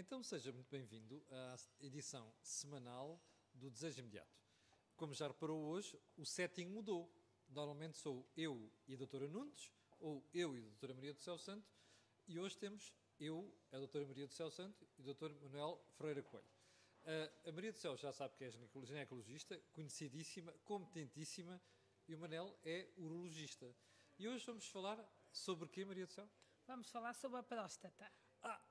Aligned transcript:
Então 0.00 0.22
seja 0.22 0.50
muito 0.50 0.70
bem-vindo 0.70 1.22
à 1.28 1.56
edição 1.78 2.32
semanal 2.40 3.22
do 3.52 3.70
Desejo 3.70 4.00
Imediato. 4.00 4.40
Como 4.96 5.12
já 5.12 5.28
reparou 5.28 5.62
hoje, 5.62 6.00
o 6.16 6.24
setting 6.24 6.64
mudou. 6.64 7.14
Normalmente 7.50 7.98
sou 7.98 8.26
eu 8.34 8.72
e 8.88 8.94
a 8.94 8.96
doutora 8.96 9.28
Nunes, 9.28 9.70
ou 9.98 10.26
eu 10.32 10.56
e 10.56 10.62
a 10.62 10.68
doutora 10.68 10.94
Maria 10.94 11.12
do 11.12 11.20
Céu 11.20 11.36
Santo, 11.36 11.70
e 12.26 12.40
hoje 12.40 12.56
temos 12.56 12.94
eu, 13.18 13.54
a 13.70 13.76
doutora 13.76 14.06
Maria 14.06 14.26
do 14.26 14.32
Céu 14.32 14.50
Santo 14.50 14.88
e 14.96 15.02
o 15.02 15.04
doutor 15.04 15.38
Manuel 15.42 15.84
Ferreira 15.98 16.22
Coelho. 16.22 16.48
Uh, 17.02 17.48
a 17.50 17.52
Maria 17.52 17.70
do 17.70 17.78
Céu 17.78 17.94
já 17.94 18.10
sabe 18.10 18.34
que 18.36 18.44
é 18.44 18.50
ginecologista, 18.50 19.60
conhecidíssima, 19.74 20.50
competentíssima, 20.64 21.60
e 22.08 22.14
o 22.14 22.18
Manel 22.18 22.58
é 22.64 22.88
urologista. 22.96 23.76
E 24.18 24.26
hoje 24.26 24.46
vamos 24.46 24.66
falar 24.66 24.98
sobre 25.30 25.66
o 25.66 25.68
quê, 25.68 25.84
Maria 25.84 26.06
do 26.06 26.12
Céu? 26.12 26.26
Vamos 26.66 26.88
falar 26.88 27.12
sobre 27.12 27.38
a 27.38 27.42
próstata. 27.42 28.10
Ah, 28.42 28.69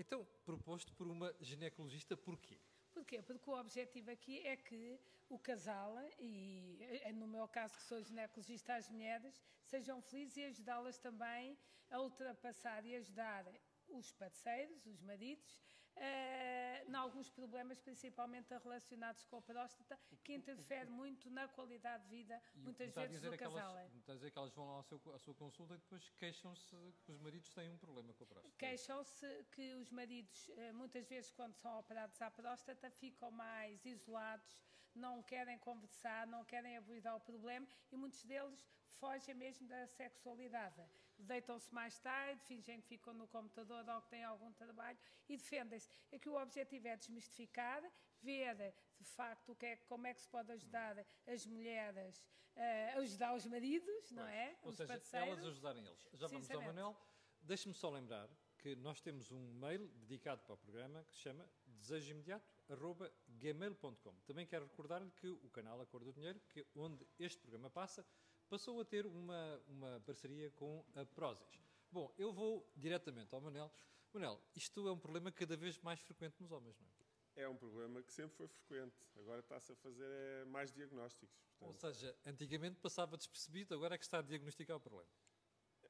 então, 0.00 0.26
proposto 0.44 0.94
por 0.94 1.06
uma 1.06 1.34
ginecologista, 1.40 2.16
porquê? 2.16 2.58
Porquê? 2.90 3.22
Porque 3.22 3.50
o 3.50 3.60
objetivo 3.60 4.10
aqui 4.10 4.38
é 4.46 4.56
que 4.56 4.98
o 5.28 5.38
casal, 5.38 5.94
e 6.18 6.78
eh, 6.80 7.12
no 7.12 7.26
meu 7.26 7.46
caso 7.46 7.76
que 7.76 7.82
sou 7.82 8.02
ginecologista, 8.02 8.74
as 8.74 8.88
mulheres, 8.88 9.40
sejam 9.64 10.00
felizes 10.00 10.36
e 10.38 10.44
ajudá-las 10.44 10.98
também 10.98 11.56
a 11.90 12.00
ultrapassar 12.00 12.84
e 12.86 12.96
ajudar 12.96 13.44
os 13.88 14.10
parceiros, 14.12 14.86
os 14.86 15.00
maridos, 15.02 15.62
em 15.96 16.94
alguns 16.94 17.30
problemas, 17.30 17.80
principalmente 17.80 18.52
relacionados 18.58 19.24
com 19.24 19.36
a 19.36 19.42
próstata, 19.42 19.98
que 20.24 20.34
interfere 20.34 20.90
muito 20.90 21.30
na 21.30 21.46
qualidade 21.48 22.04
de 22.04 22.10
vida, 22.10 22.42
e 22.54 22.60
muitas 22.60 22.92
vezes, 22.94 23.20
do 23.20 23.36
casal. 23.36 23.76
Elas, 23.76 23.94
está 23.94 24.12
a 24.12 24.16
dizer 24.16 24.30
que 24.30 24.38
elas 24.38 24.52
vão 24.54 24.76
lá 24.76 24.82
seu, 24.82 25.00
à 25.14 25.18
sua 25.18 25.34
consulta 25.34 25.74
e 25.74 25.78
depois 25.78 26.10
queixam-se 26.10 26.76
que 27.04 27.12
os 27.12 27.20
maridos 27.20 27.52
têm 27.54 27.70
um 27.70 27.78
problema 27.78 28.12
com 28.14 28.24
a 28.24 28.26
próstata. 28.26 28.56
Queixam-se 28.58 29.44
que 29.52 29.74
os 29.74 29.90
maridos, 29.90 30.50
eh, 30.56 30.72
muitas 30.72 31.08
vezes, 31.08 31.30
quando 31.30 31.54
são 31.54 31.78
operados 31.78 32.20
à 32.20 32.30
próstata, 32.30 32.90
ficam 32.90 33.30
mais 33.30 33.84
isolados, 33.84 34.62
não 34.94 35.22
querem 35.22 35.58
conversar, 35.58 36.26
não 36.26 36.44
querem 36.44 36.76
abordar 36.76 37.16
o 37.16 37.20
problema 37.20 37.66
e 37.92 37.96
muitos 37.96 38.24
deles 38.24 38.68
fogem 38.98 39.34
mesmo 39.34 39.66
da 39.68 39.86
sexualidade. 39.86 40.82
Deitam-se 41.18 41.72
mais 41.74 41.98
tarde, 41.98 42.42
fingem 42.44 42.80
que 42.80 42.88
ficam 42.88 43.14
no 43.14 43.28
computador 43.28 43.86
ou 43.88 44.02
que 44.02 44.08
têm 44.08 44.24
algum 44.24 44.52
trabalho 44.52 44.98
e 45.28 45.36
defendem-se. 45.36 45.88
É 46.10 46.18
que 46.18 46.28
o 46.28 46.40
objetivo 46.40 46.88
é 46.88 46.96
desmistificar, 46.96 47.82
ver 48.22 48.74
de 48.98 49.08
facto 49.10 49.52
o 49.52 49.56
que 49.56 49.66
é, 49.66 49.76
como 49.76 50.06
é 50.06 50.14
que 50.14 50.20
se 50.20 50.28
pode 50.28 50.50
ajudar 50.52 50.96
as 51.26 51.46
mulheres 51.46 52.22
a 52.56 52.98
ajudar 52.98 53.34
os 53.34 53.46
maridos, 53.46 54.10
não 54.10 54.26
é? 54.26 54.58
Ou 54.62 54.70
os 54.70 54.76
seja, 54.76 54.92
parceiros. 54.92 55.28
elas 55.28 55.46
ajudarem 55.46 55.86
eles. 55.86 56.08
Já 56.14 56.26
vamos 56.26 56.50
ao 56.50 56.62
Manuel. 56.62 56.96
Deixe-me 57.42 57.74
só 57.74 57.90
lembrar 57.90 58.28
que 58.58 58.74
nós 58.76 59.00
temos 59.00 59.32
um 59.32 59.54
mail 59.54 59.88
dedicado 59.88 60.42
para 60.42 60.52
o 60.54 60.58
programa 60.58 61.02
que 61.04 61.14
se 61.14 61.20
chama 61.20 61.50
desejoimediato.gmail.com. 61.66 64.14
Também 64.26 64.46
quero 64.46 64.66
recordar-lhe 64.66 65.10
que 65.12 65.28
o 65.28 65.48
canal 65.48 65.80
A 65.80 65.86
Cor 65.86 66.04
do 66.04 66.12
Dinheiro, 66.12 66.38
que 66.50 66.66
onde 66.74 67.06
este 67.18 67.40
programa 67.40 67.70
passa, 67.70 68.04
passou 68.50 68.80
a 68.80 68.84
ter 68.84 69.06
uma, 69.06 69.62
uma 69.68 70.00
parceria 70.00 70.50
com 70.50 70.84
a 70.96 71.04
Prozis. 71.04 71.62
Bom, 71.90 72.12
eu 72.18 72.32
vou 72.32 72.68
diretamente 72.76 73.32
ao 73.32 73.40
Manel. 73.40 73.72
Manel, 74.12 74.42
isto 74.56 74.88
é 74.88 74.92
um 74.92 74.98
problema 74.98 75.30
cada 75.30 75.56
vez 75.56 75.78
mais 75.78 76.00
frequente 76.00 76.34
nos 76.40 76.50
homens, 76.50 76.76
não 76.80 76.88
é? 76.88 77.44
É 77.44 77.48
um 77.48 77.56
problema 77.56 78.02
que 78.02 78.12
sempre 78.12 78.36
foi 78.36 78.48
frequente. 78.48 78.96
Agora 79.16 79.38
está-se 79.38 79.70
a 79.70 79.76
fazer 79.76 80.10
é, 80.10 80.44
mais 80.46 80.72
diagnósticos. 80.72 81.40
Portanto. 81.58 81.84
Ou 81.84 81.92
seja, 81.92 82.16
antigamente 82.26 82.80
passava 82.80 83.16
despercebido, 83.16 83.72
agora 83.72 83.94
é 83.94 83.98
que 83.98 84.04
está 84.04 84.18
a 84.18 84.22
diagnosticar 84.22 84.76
o 84.76 84.80
problema. 84.80 85.08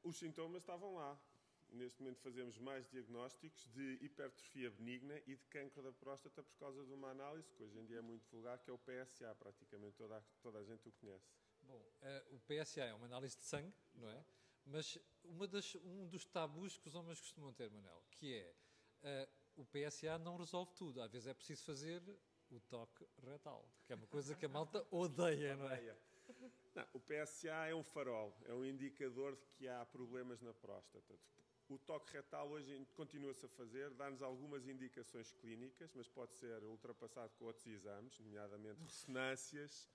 Os 0.03 0.19
sintomas 0.19 0.63
estavam 0.63 0.95
lá. 0.95 1.19
Neste 1.71 2.03
momento 2.03 2.21
fazemos 2.21 2.59
mais 2.59 2.87
diagnósticos 2.91 3.67
de 3.69 3.99
hipertrofia 4.03 4.71
benigna 4.71 5.17
e 5.27 5.37
de 5.37 5.47
cancro 5.47 5.83
da 5.83 5.93
próstata 5.93 6.43
por 6.43 6.57
causa 6.59 6.85
de 6.85 6.93
uma 6.93 7.11
análise 7.11 7.51
que 7.53 7.63
hoje 7.63 7.79
em 7.79 7.87
dia 7.87 7.99
é 7.99 8.03
muito 8.03 8.29
vulgar, 8.29 8.59
que 8.59 8.69
é 8.69 8.73
o 8.73 8.79
PSA. 8.79 9.35
Praticamente 9.37 9.97
toda 9.97 10.19
a, 10.19 10.23
toda 10.43 10.59
a 10.59 10.65
gente 10.65 10.89
o 10.89 10.93
conhece. 10.93 11.31
Bom, 11.71 11.79
uh, 11.79 12.35
o 12.35 12.41
PSA 12.41 12.83
é 12.83 12.95
uma 12.95 13.07
análise 13.07 13.37
de 13.37 13.45
sangue, 13.45 13.73
não 13.95 14.11
é? 14.11 14.25
Mas 14.67 14.99
uma 15.25 15.47
das, 15.47 15.75
um 15.77 16.09
dos 16.09 16.25
tabus 16.25 16.77
que 16.77 16.89
os 16.89 16.95
homens 16.97 17.21
costumam 17.21 17.53
ter, 17.53 17.71
Manel, 17.71 18.03
que 18.11 18.35
é 18.35 18.55
uh, 19.03 19.63
o 19.63 19.65
PSA 19.65 20.19
não 20.19 20.37
resolve 20.37 20.73
tudo. 20.75 21.01
Às 21.01 21.13
vezes 21.13 21.29
é 21.29 21.35
preciso 21.35 21.65
fazer 21.65 22.03
o 22.51 22.59
toque 22.61 23.07
retal, 23.23 23.65
que 23.87 23.93
é 23.93 23.97
uma 23.97 24.07
coisa 24.09 24.35
que 24.35 24.47
a 24.47 24.49
malta 24.49 24.85
odeia, 24.91 25.55
não 25.57 25.71
é? 25.71 25.97
Não, 26.75 26.87
o 26.93 27.01
PSA 27.01 27.69
é 27.69 27.75
um 27.75 27.85
farol, 27.85 28.37
é 28.47 28.53
um 28.53 28.65
indicador 28.65 29.37
de 29.37 29.47
que 29.51 29.69
há 29.69 29.85
problemas 29.87 30.41
na 30.41 30.53
próstata. 30.53 31.15
O 31.69 31.79
toque 31.79 32.13
retal 32.13 32.49
hoje 32.49 32.85
continua-se 32.95 33.47
a 33.47 33.49
fazer, 33.49 33.91
dá-nos 33.95 34.23
algumas 34.23 34.67
indicações 34.67 35.31
clínicas, 35.35 35.93
mas 35.95 36.09
pode 36.09 36.33
ser 36.33 36.65
ultrapassado 36.65 37.33
com 37.39 37.45
outros 37.45 37.67
exames, 37.67 38.19
nomeadamente 38.19 38.83
ressonâncias. 38.83 39.89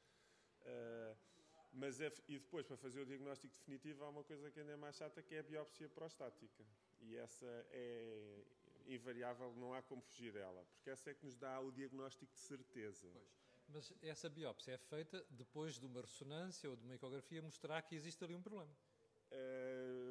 Uh, 0.61 1.34
mas 1.75 1.99
é, 2.01 2.11
e 2.27 2.39
depois, 2.39 2.65
para 2.65 2.77
fazer 2.77 3.01
o 3.01 3.05
diagnóstico 3.05 3.53
definitivo, 3.53 4.03
há 4.03 4.09
uma 4.09 4.23
coisa 4.23 4.49
que 4.49 4.59
ainda 4.59 4.73
é 4.73 4.77
mais 4.77 4.95
chata, 4.95 5.21
que 5.21 5.35
é 5.35 5.39
a 5.39 5.43
biópsia 5.43 5.89
prostática. 5.89 6.63
E 7.01 7.15
essa 7.15 7.45
é 7.71 8.43
invariável, 8.87 9.53
não 9.55 9.73
há 9.73 9.81
como 9.81 10.01
fugir 10.01 10.31
dela, 10.31 10.63
porque 10.73 10.89
essa 10.89 11.09
é 11.09 11.13
que 11.13 11.25
nos 11.25 11.35
dá 11.35 11.59
o 11.59 11.71
diagnóstico 11.71 12.31
de 12.31 12.39
certeza. 12.39 13.09
Pois. 13.11 13.45
Mas 13.67 13.93
essa 14.01 14.29
biópsia 14.29 14.73
é 14.73 14.77
feita 14.77 15.25
depois 15.31 15.79
de 15.79 15.85
uma 15.85 16.01
ressonância 16.01 16.69
ou 16.69 16.75
de 16.75 16.83
uma 16.83 16.95
ecografia 16.95 17.41
mostrar 17.41 17.81
que 17.81 17.95
existe 17.95 18.23
ali 18.23 18.35
um 18.35 18.41
problema? 18.41 18.71
Uh, 19.31 20.04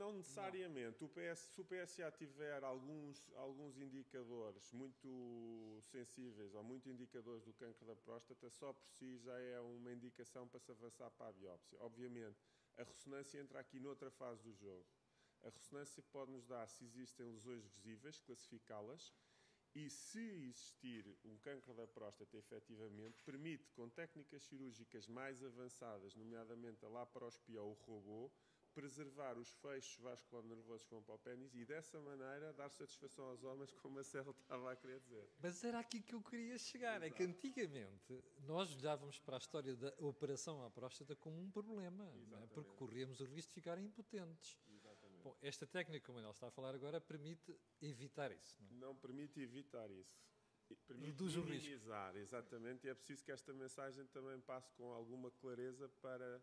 não 0.00 0.12
necessariamente. 0.14 0.96
Não. 1.00 1.08
O 1.08 1.10
PS, 1.10 1.38
se 1.52 1.60
o 1.60 1.64
PSA 1.64 2.10
tiver 2.12 2.64
alguns, 2.64 3.30
alguns 3.36 3.78
indicadores 3.78 4.72
muito 4.72 5.78
sensíveis 5.82 6.54
ou 6.54 6.64
muito 6.64 6.88
indicadores 6.88 7.44
do 7.44 7.52
cancro 7.52 7.86
da 7.86 7.94
próstata, 7.94 8.48
só 8.48 8.72
por 8.72 8.88
si 8.88 9.18
já 9.18 9.38
é 9.38 9.60
uma 9.60 9.92
indicação 9.92 10.48
para 10.48 10.58
se 10.58 10.70
avançar 10.70 11.10
para 11.10 11.28
a 11.28 11.32
biópsia. 11.32 11.76
Obviamente, 11.80 12.38
a 12.78 12.82
ressonância 12.82 13.38
entra 13.38 13.60
aqui 13.60 13.78
noutra 13.78 14.10
fase 14.10 14.42
do 14.42 14.54
jogo. 14.54 14.86
A 15.42 15.50
ressonância 15.50 16.02
pode 16.10 16.30
nos 16.32 16.46
dar 16.46 16.66
se 16.66 16.84
existem 16.84 17.26
lesões 17.26 17.62
visíveis, 17.64 18.20
classificá-las, 18.20 19.12
e 19.74 19.88
se 19.88 20.18
existir 20.48 21.06
um 21.24 21.36
cancro 21.38 21.72
da 21.74 21.86
próstata 21.86 22.36
efetivamente, 22.36 23.20
permite 23.20 23.70
com 23.70 23.88
técnicas 23.88 24.42
cirúrgicas 24.42 25.06
mais 25.06 25.44
avançadas, 25.44 26.16
nomeadamente 26.16 26.84
a 26.84 26.88
laparoscopia 26.88 27.62
ou 27.62 27.72
o 27.72 27.84
robô, 27.84 28.32
preservar 28.74 29.36
os 29.38 29.50
feixes 29.54 29.96
vascular-nervosos 29.96 30.84
que 30.84 30.90
vão 30.90 31.02
para 31.02 31.14
o 31.14 31.18
pênis 31.18 31.54
e 31.54 31.64
dessa 31.64 32.00
maneira 32.00 32.52
dar 32.52 32.70
satisfação 32.70 33.26
aos 33.26 33.42
homens, 33.42 33.70
como 33.72 33.98
a 33.98 34.04
Célia 34.04 34.30
estava 34.30 34.72
a 34.72 34.76
querer 34.76 35.00
dizer. 35.00 35.28
Mas 35.42 35.62
era 35.64 35.78
aqui 35.78 36.00
que 36.00 36.14
eu 36.14 36.22
queria 36.22 36.58
chegar, 36.58 37.02
Exato. 37.02 37.06
é 37.06 37.10
que 37.10 37.22
antigamente 37.22 38.24
nós 38.46 38.74
olhávamos 38.74 39.18
para 39.18 39.36
a 39.36 39.38
história 39.38 39.76
da 39.76 39.94
operação 39.98 40.64
à 40.64 40.70
próstata 40.70 41.14
como 41.16 41.40
um 41.40 41.50
problema, 41.50 42.04
é? 42.42 42.46
porque 42.48 42.70
corríamos 42.74 43.20
o 43.20 43.24
risco 43.24 43.50
de 43.50 43.54
ficar 43.54 43.78
impotentes. 43.78 44.58
Exatamente. 44.68 45.22
Bom, 45.22 45.36
esta 45.42 45.66
técnica, 45.66 46.06
como 46.06 46.18
ela 46.18 46.30
está 46.30 46.48
a 46.48 46.50
falar 46.50 46.74
agora, 46.74 47.00
permite 47.00 47.58
evitar 47.80 48.30
isso. 48.32 48.62
Não, 48.70 48.76
é? 48.76 48.80
não 48.80 48.96
permite 48.96 49.40
evitar 49.40 49.90
isso. 49.90 50.18
Reduz 50.88 51.36
o 51.36 51.42
risco. 51.42 51.68
Exatamente, 52.14 52.86
e 52.86 52.90
é 52.90 52.94
preciso 52.94 53.24
que 53.24 53.32
esta 53.32 53.52
mensagem 53.52 54.06
também 54.06 54.38
passe 54.40 54.72
com 54.74 54.92
alguma 54.92 55.30
clareza 55.30 55.88
para 56.00 56.40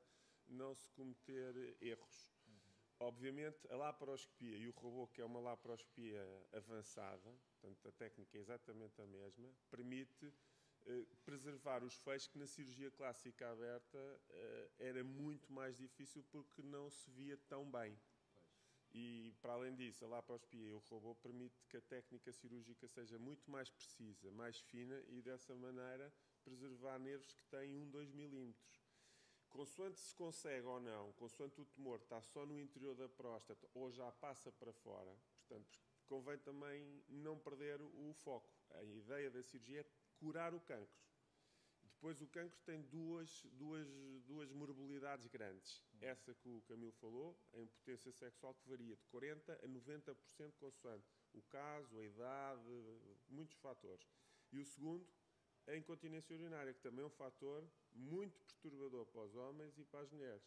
não 0.50 0.74
se 0.74 0.90
cometer 0.90 1.78
erros. 1.82 2.34
Uhum. 2.48 2.58
Obviamente, 3.00 3.60
a 3.72 3.76
laparoscopia 3.76 4.58
e 4.58 4.68
o 4.68 4.72
robô, 4.72 5.08
que 5.08 5.22
é 5.22 5.26
uma 5.26 5.40
laparoscopia 5.40 6.26
avançada, 6.54 7.38
portanto, 7.52 7.88
a 7.88 7.92
técnica 7.92 8.38
é 8.38 8.42
exatamente 8.42 9.02
a 9.02 9.06
mesma, 9.06 9.50
permite 9.70 10.34
eh, 10.86 11.06
preservar 11.26 11.84
os 11.84 11.96
feixes 11.98 12.28
que 12.28 12.38
na 12.38 12.48
cirurgia 12.48 12.90
clássica 12.92 13.52
aberta 13.52 14.22
eh, 14.30 14.70
era 14.80 15.04
muito 15.04 15.52
mais 15.52 15.78
difícil 15.78 16.24
porque 16.32 16.62
não 16.62 16.90
se 16.90 17.12
via 17.12 17.38
tão 17.50 17.70
bem. 17.70 17.98
E, 18.94 19.36
para 19.42 19.54
além 19.54 19.76
disso, 19.76 20.06
a 20.06 20.08
laparoscopia 20.08 20.66
e 20.66 20.72
o 20.72 20.80
robô 20.80 21.14
permite 21.16 21.62
que 21.68 21.76
a 21.78 21.82
técnica 21.82 22.32
cirúrgica 22.32 22.88
seja 22.88 23.20
muito 23.20 23.52
mais 23.52 23.70
precisa, 23.70 24.32
mais 24.32 24.60
fina 24.62 24.98
e, 25.10 25.22
dessa 25.22 25.54
maneira, 25.54 26.12
preservar 26.44 26.98
nervos 26.98 27.34
que 27.34 27.44
têm 27.46 27.76
1, 27.76 27.90
2 27.90 28.12
milímetros 28.12 28.87
consoante 29.50 30.00
se 30.00 30.14
consegue 30.16 30.66
ou 30.66 30.80
não, 30.80 31.12
consoante 31.14 31.62
o 31.62 31.66
tumor 31.66 32.00
está 32.00 32.22
só 32.22 32.46
no 32.46 32.60
interior 32.60 32.96
da 32.96 33.10
próstata 33.10 33.68
ou 33.74 33.92
já 33.92 34.12
passa 34.12 34.52
para 34.52 34.74
fora, 34.74 35.16
portanto, 35.40 35.80
convém 36.08 36.38
também 36.40 37.04
não 37.08 37.38
perder 37.38 37.82
o 37.82 38.14
foco. 38.24 38.50
A 38.72 38.84
ideia 38.84 39.30
da 39.30 39.42
cirurgia 39.44 39.82
é 39.82 39.86
curar 40.20 40.54
o 40.54 40.60
cancro. 40.60 41.08
Depois, 41.98 42.22
o 42.22 42.28
cancro 42.28 42.60
tem 42.64 42.80
duas, 42.84 43.44
duas, 43.54 43.88
duas 44.22 44.52
morbilidades 44.52 45.26
grandes. 45.26 45.84
Essa 46.00 46.32
que 46.36 46.48
o 46.48 46.62
Camilo 46.68 46.92
falou, 46.92 47.36
a 47.56 47.60
impotência 47.60 48.12
sexual, 48.12 48.54
que 48.54 48.70
varia 48.70 48.96
de 48.96 49.04
40% 49.08 49.64
a 49.64 49.68
90% 49.68 50.54
consoante 50.60 51.08
o 51.34 51.42
caso, 51.44 51.98
a 51.98 52.06
idade, 52.06 52.62
muitos 53.28 53.58
fatores. 53.58 54.08
E 54.52 54.60
o 54.60 54.66
segundo, 54.66 55.08
a 55.68 55.76
incontinência 55.76 56.36
urinária, 56.36 56.74
que 56.74 56.82
também 56.82 57.04
é 57.04 57.08
um 57.08 57.12
fator 57.12 57.68
muito 57.94 58.40
perturbador 58.40 59.06
para 59.08 59.22
os 59.22 59.36
homens 59.36 59.78
e 59.78 59.84
para 59.84 60.02
as 60.02 60.12
mulheres. 60.12 60.44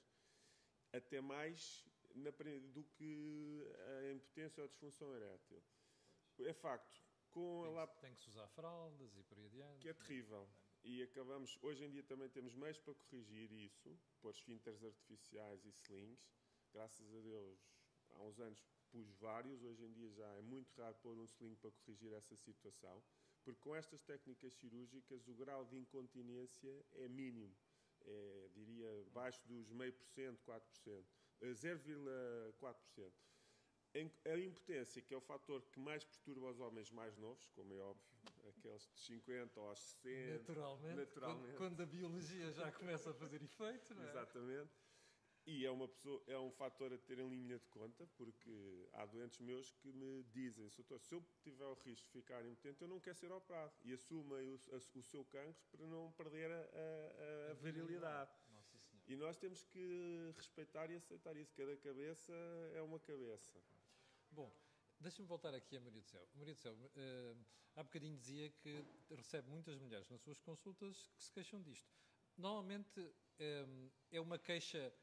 Até 0.93 1.21
mais 1.21 1.87
na, 2.15 2.31
do 2.73 2.85
que 2.85 3.65
a 4.03 4.13
impotência 4.13 4.61
ou 4.61 4.65
a 4.65 4.69
disfunção 4.69 5.15
erétil. 5.15 5.63
É 6.41 6.53
facto. 6.53 7.05
Com 7.31 7.63
tem, 7.63 7.79
a 7.79 7.87
tem 7.87 8.15
que 8.15 8.21
se 8.21 8.29
usar 8.31 8.49
fraldas 8.49 9.17
e 9.17 9.23
por 9.23 9.39
aí 9.39 9.47
adiante. 9.47 9.83
Que 9.83 9.89
é 9.89 9.95
terrível. 9.95 10.49
E 10.83 11.03
acabamos, 11.03 11.59
hoje 11.63 11.85
em 11.85 11.91
dia 11.91 12.03
também 12.03 12.29
temos 12.31 12.55
meios 12.55 12.79
para 12.79 12.95
corrigir 12.95 13.53
isso, 13.53 13.97
pôr 14.21 14.31
esfínteres 14.31 14.83
artificiais 14.83 15.65
e 15.65 15.69
slings. 15.69 16.19
Graças 16.73 17.15
a 17.15 17.21
Deus, 17.21 17.61
há 18.11 18.23
uns 18.23 18.41
anos 18.41 18.65
pus 18.91 19.13
vários, 19.19 19.63
hoje 19.63 19.85
em 19.85 19.93
dia 19.93 20.11
já 20.11 20.27
é 20.35 20.41
muito 20.41 20.73
raro 20.81 20.95
pôr 20.97 21.17
um 21.17 21.25
sling 21.25 21.55
para 21.57 21.71
corrigir 21.71 22.13
essa 22.13 22.35
situação, 22.37 23.03
porque 23.43 23.61
com 23.61 23.75
estas 23.75 24.03
técnicas 24.03 24.53
cirúrgicas 24.55 25.27
o 25.29 25.35
grau 25.35 25.65
de 25.65 25.77
incontinência 25.77 26.85
é 26.93 27.09
mínimo, 27.09 27.55
é, 28.03 28.49
diria, 28.55 29.05
baixo 29.13 29.41
dos 29.47 29.73
0,5%, 29.73 30.39
4%, 30.47 31.05
0,4%. 31.43 33.13
A 33.93 34.39
impotência, 34.39 35.03
que 35.03 35.13
é 35.13 35.17
o 35.17 35.21
fator 35.21 35.63
que 35.63 35.81
mais 35.81 36.05
perturba 36.05 36.51
os 36.51 36.61
homens 36.61 36.91
mais 36.93 37.17
novos, 37.17 37.49
como 37.49 37.75
é 37.75 37.81
óbvio, 37.81 38.07
aqueles 38.49 38.89
de 38.89 39.01
50 39.01 39.59
aos 39.59 39.81
60. 39.81 40.39
Naturalmente, 40.39 40.97
naturalmente. 40.97 41.57
Quando, 41.57 41.57
quando, 41.57 41.83
a 41.83 41.87
biologia 41.87 42.53
já 42.53 42.71
começa 42.71 43.11
a 43.11 43.15
fazer 43.15 43.43
efeito, 43.43 43.95
não 43.95 44.05
é? 44.05 44.11
Exatamente. 44.11 44.71
E 45.51 45.67
é, 45.67 45.71
uma 45.71 45.89
pessoa, 45.89 46.23
é 46.29 46.39
um 46.39 46.53
fator 46.53 46.93
a 46.93 46.99
ter 46.99 47.19
em 47.19 47.29
linha 47.29 47.59
de 47.59 47.67
conta, 47.71 48.07
porque 48.17 48.89
há 48.93 49.05
doentes 49.05 49.41
meus 49.41 49.73
que 49.73 49.93
me 49.93 50.23
dizem, 50.33 50.69
doutor, 50.69 51.01
se 51.01 51.13
eu 51.13 51.25
tiver 51.43 51.65
o 51.65 51.75
risco 51.75 52.07
de 52.07 52.13
ficar 52.13 52.47
impotente, 52.47 52.81
eu 52.83 52.87
não 52.87 53.01
quero 53.01 53.17
ser 53.17 53.33
operado. 53.33 53.73
E 53.85 53.93
assumem 53.93 54.49
o, 54.49 54.61
a, 54.71 54.77
o 54.99 55.03
seu 55.03 55.25
cancro 55.25 55.61
para 55.73 55.85
não 55.89 56.13
perder 56.13 56.53
a, 56.53 57.49
a, 57.49 57.51
a 57.51 57.55
virilidade. 57.55 58.31
E 59.09 59.17
nós 59.17 59.37
temos 59.39 59.65
que 59.65 60.33
respeitar 60.37 60.89
e 60.89 60.95
aceitar 60.95 61.37
isso. 61.37 61.53
Cada 61.57 61.77
cabeça 61.79 62.33
é 62.77 62.81
uma 62.81 63.01
cabeça. 63.01 63.59
Bom, 64.31 64.55
deixa-me 65.01 65.27
voltar 65.27 65.53
aqui 65.53 65.77
a 65.77 65.81
Maria 65.81 66.01
do 66.01 66.07
Céu. 66.07 66.29
Maria 66.37 66.55
do 66.55 66.61
Céu, 66.61 66.75
uh, 66.75 67.37
há 67.75 67.83
bocadinho 67.83 68.17
dizia 68.17 68.51
que 68.51 68.85
recebe 69.17 69.51
muitas 69.51 69.77
mulheres 69.81 70.09
nas 70.11 70.21
suas 70.21 70.39
consultas 70.39 71.11
que 71.17 71.25
se 71.25 71.33
queixam 71.33 71.61
disto. 71.61 71.93
Normalmente 72.37 73.01
um, 73.01 73.91
é 74.13 74.21
uma 74.21 74.39
queixa 74.39 74.95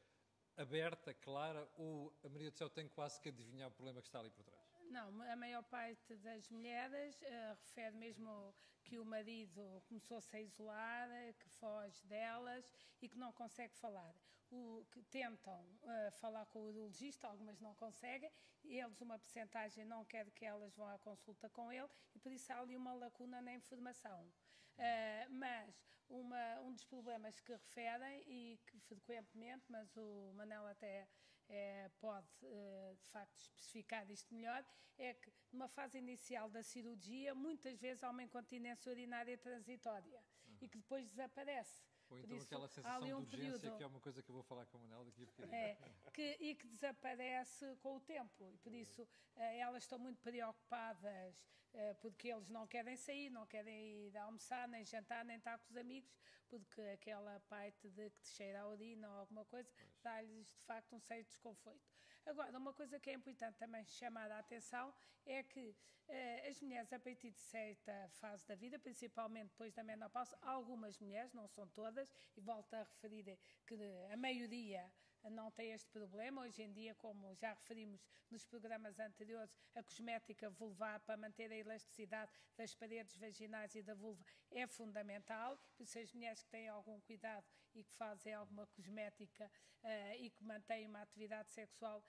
aberta, 0.58 1.14
clara, 1.14 1.66
ou 1.76 2.12
a 2.24 2.28
Maria 2.28 2.50
do 2.50 2.56
Céu 2.56 2.68
tem 2.68 2.88
quase 2.88 3.20
que 3.20 3.28
adivinhar 3.28 3.68
o 3.68 3.72
problema 3.72 4.00
que 4.00 4.08
está 4.08 4.18
ali 4.18 4.30
por 4.30 4.44
trás? 4.44 4.60
Não, 4.90 5.22
a 5.22 5.36
maior 5.36 5.62
parte 5.64 6.16
das 6.16 6.48
mulheres 6.48 7.20
uh, 7.22 7.54
refere 7.60 7.96
mesmo 7.96 8.54
que 8.82 8.98
o 8.98 9.04
marido 9.04 9.82
começou-se 9.86 10.34
a 10.34 10.40
isolar, 10.40 11.08
que 11.38 11.48
foge 11.50 12.04
delas 12.06 12.70
e 13.02 13.08
que 13.08 13.18
não 13.18 13.32
consegue 13.32 13.74
falar. 13.76 14.14
O, 14.50 14.86
que 14.90 15.02
tentam 15.02 15.60
uh, 15.60 16.10
falar 16.12 16.46
com 16.46 16.60
o 16.60 16.68
urologista, 16.68 17.28
algumas 17.28 17.60
não 17.60 17.74
conseguem, 17.74 18.32
eles, 18.64 19.00
uma 19.02 19.18
percentagem, 19.18 19.84
não 19.84 20.06
quer 20.06 20.30
que 20.30 20.44
elas 20.44 20.74
vão 20.74 20.88
à 20.88 20.98
consulta 20.98 21.50
com 21.50 21.70
ele 21.70 21.88
e 22.14 22.18
por 22.18 22.32
isso 22.32 22.50
há 22.50 22.58
ali 22.58 22.74
uma 22.74 22.94
lacuna 22.94 23.42
na 23.42 23.52
informação. 23.52 24.32
Uh, 24.78 25.30
mas 25.30 25.74
uma, 26.08 26.60
um 26.60 26.72
dos 26.72 26.84
problemas 26.84 27.40
que 27.40 27.52
referem 27.52 28.22
e 28.26 28.58
que 28.66 28.78
frequentemente, 28.80 29.64
mas 29.68 29.96
o 29.96 30.32
Manel 30.34 30.66
até 30.66 31.08
é, 31.48 31.90
pode 32.00 32.28
uh, 32.44 32.96
de 32.96 33.08
facto 33.08 33.36
especificar 33.38 34.08
isto 34.10 34.32
melhor, 34.34 34.64
é 34.96 35.14
que 35.14 35.32
numa 35.52 35.68
fase 35.68 35.98
inicial 35.98 36.48
da 36.50 36.62
cirurgia 36.62 37.34
muitas 37.34 37.78
vezes 37.80 38.02
há 38.02 38.10
uma 38.10 38.22
incontinência 38.22 38.90
urinária 38.90 39.36
transitória 39.38 40.22
uhum. 40.46 40.58
e 40.60 40.68
que 40.68 40.78
depois 40.78 41.08
desaparece. 41.08 41.82
Ou 42.10 42.18
então 42.18 42.36
isso, 42.36 42.46
aquela 42.46 42.68
sensação 42.68 43.02
um 43.02 43.06
de 43.06 43.12
urgência, 43.12 43.38
período, 43.38 43.76
que 43.76 43.82
é 43.82 43.86
uma 43.86 44.00
coisa 44.00 44.22
que 44.22 44.30
eu 44.30 44.34
vou 44.34 44.42
falar 44.42 44.66
com 44.66 44.78
a 44.78 44.80
Manel 44.80 45.04
daqui 45.04 45.22
a 45.22 45.26
bocadinho. 45.26 45.54
É, 45.54 45.76
que, 46.12 46.36
e 46.40 46.54
que 46.54 46.66
desaparece 46.68 47.76
com 47.82 47.96
o 47.96 48.00
tempo. 48.00 48.50
E 48.50 48.56
por 48.58 48.72
isso 48.72 49.06
eh, 49.36 49.58
elas 49.58 49.82
estão 49.82 49.98
muito 49.98 50.20
preocupadas 50.22 51.44
eh, 51.74 51.94
porque 52.00 52.28
eles 52.28 52.48
não 52.48 52.66
querem 52.66 52.96
sair, 52.96 53.30
não 53.30 53.46
querem 53.46 54.06
ir 54.06 54.16
almoçar, 54.16 54.66
nem 54.68 54.84
jantar, 54.84 55.24
nem 55.24 55.36
estar 55.36 55.58
com 55.58 55.68
os 55.68 55.76
amigos, 55.76 56.18
porque 56.48 56.80
aquela 56.80 57.38
parte 57.40 57.88
de 57.90 58.10
que 58.10 58.20
te 58.20 58.28
cheira 58.28 58.60
a 58.62 58.68
urina 58.68 59.08
ou 59.10 59.18
alguma 59.20 59.44
coisa 59.44 59.70
dá-lhes 60.02 60.48
de 60.48 60.64
facto 60.64 60.96
um 60.96 61.00
certo 61.00 61.28
desconforto. 61.28 61.98
Agora, 62.28 62.58
uma 62.58 62.74
coisa 62.74 63.00
que 63.00 63.08
é 63.08 63.14
importante 63.14 63.56
também 63.56 63.82
chamar 63.86 64.30
a 64.30 64.38
atenção 64.38 64.92
é 65.24 65.42
que 65.42 65.74
eh, 66.06 66.46
as 66.46 66.60
mulheres, 66.60 66.92
a 66.92 66.98
partir 66.98 67.30
de 67.30 67.40
certa 67.40 68.06
fase 68.20 68.46
da 68.46 68.54
vida, 68.54 68.78
principalmente 68.78 69.48
depois 69.48 69.72
da 69.72 69.82
menopausa, 69.82 70.36
algumas 70.42 70.98
mulheres, 70.98 71.32
não 71.32 71.48
são 71.48 71.66
todas, 71.68 72.12
e 72.36 72.40
volto 72.42 72.74
a 72.74 72.82
referir 72.82 73.38
que 73.66 73.74
a 74.12 74.16
maioria 74.18 74.92
não 75.30 75.50
tem 75.50 75.72
este 75.72 75.90
problema. 75.90 76.42
Hoje 76.42 76.62
em 76.62 76.72
dia, 76.72 76.94
como 76.94 77.34
já 77.34 77.52
referimos 77.52 78.00
nos 78.30 78.44
programas 78.44 78.98
anteriores, 78.98 79.54
a 79.74 79.82
cosmética 79.82 80.50
vulvar 80.50 81.00
para 81.00 81.16
manter 81.16 81.50
a 81.50 81.56
elasticidade 81.56 82.30
das 82.56 82.74
paredes 82.74 83.16
vaginais 83.16 83.74
e 83.74 83.82
da 83.82 83.94
vulva 83.94 84.24
é 84.50 84.66
fundamental. 84.66 85.58
Por 85.76 85.82
isso, 85.82 85.98
as 85.98 86.12
mulheres 86.12 86.42
que 86.42 86.50
têm 86.50 86.68
algum 86.68 87.00
cuidado 87.00 87.46
e 87.74 87.84
que 87.84 87.92
fazem 87.94 88.34
alguma 88.34 88.66
cosmética 88.66 89.50
uh, 89.82 90.14
e 90.18 90.30
que 90.30 90.44
mantêm 90.44 90.86
uma 90.86 91.02
atividade 91.02 91.50
sexual 91.50 92.02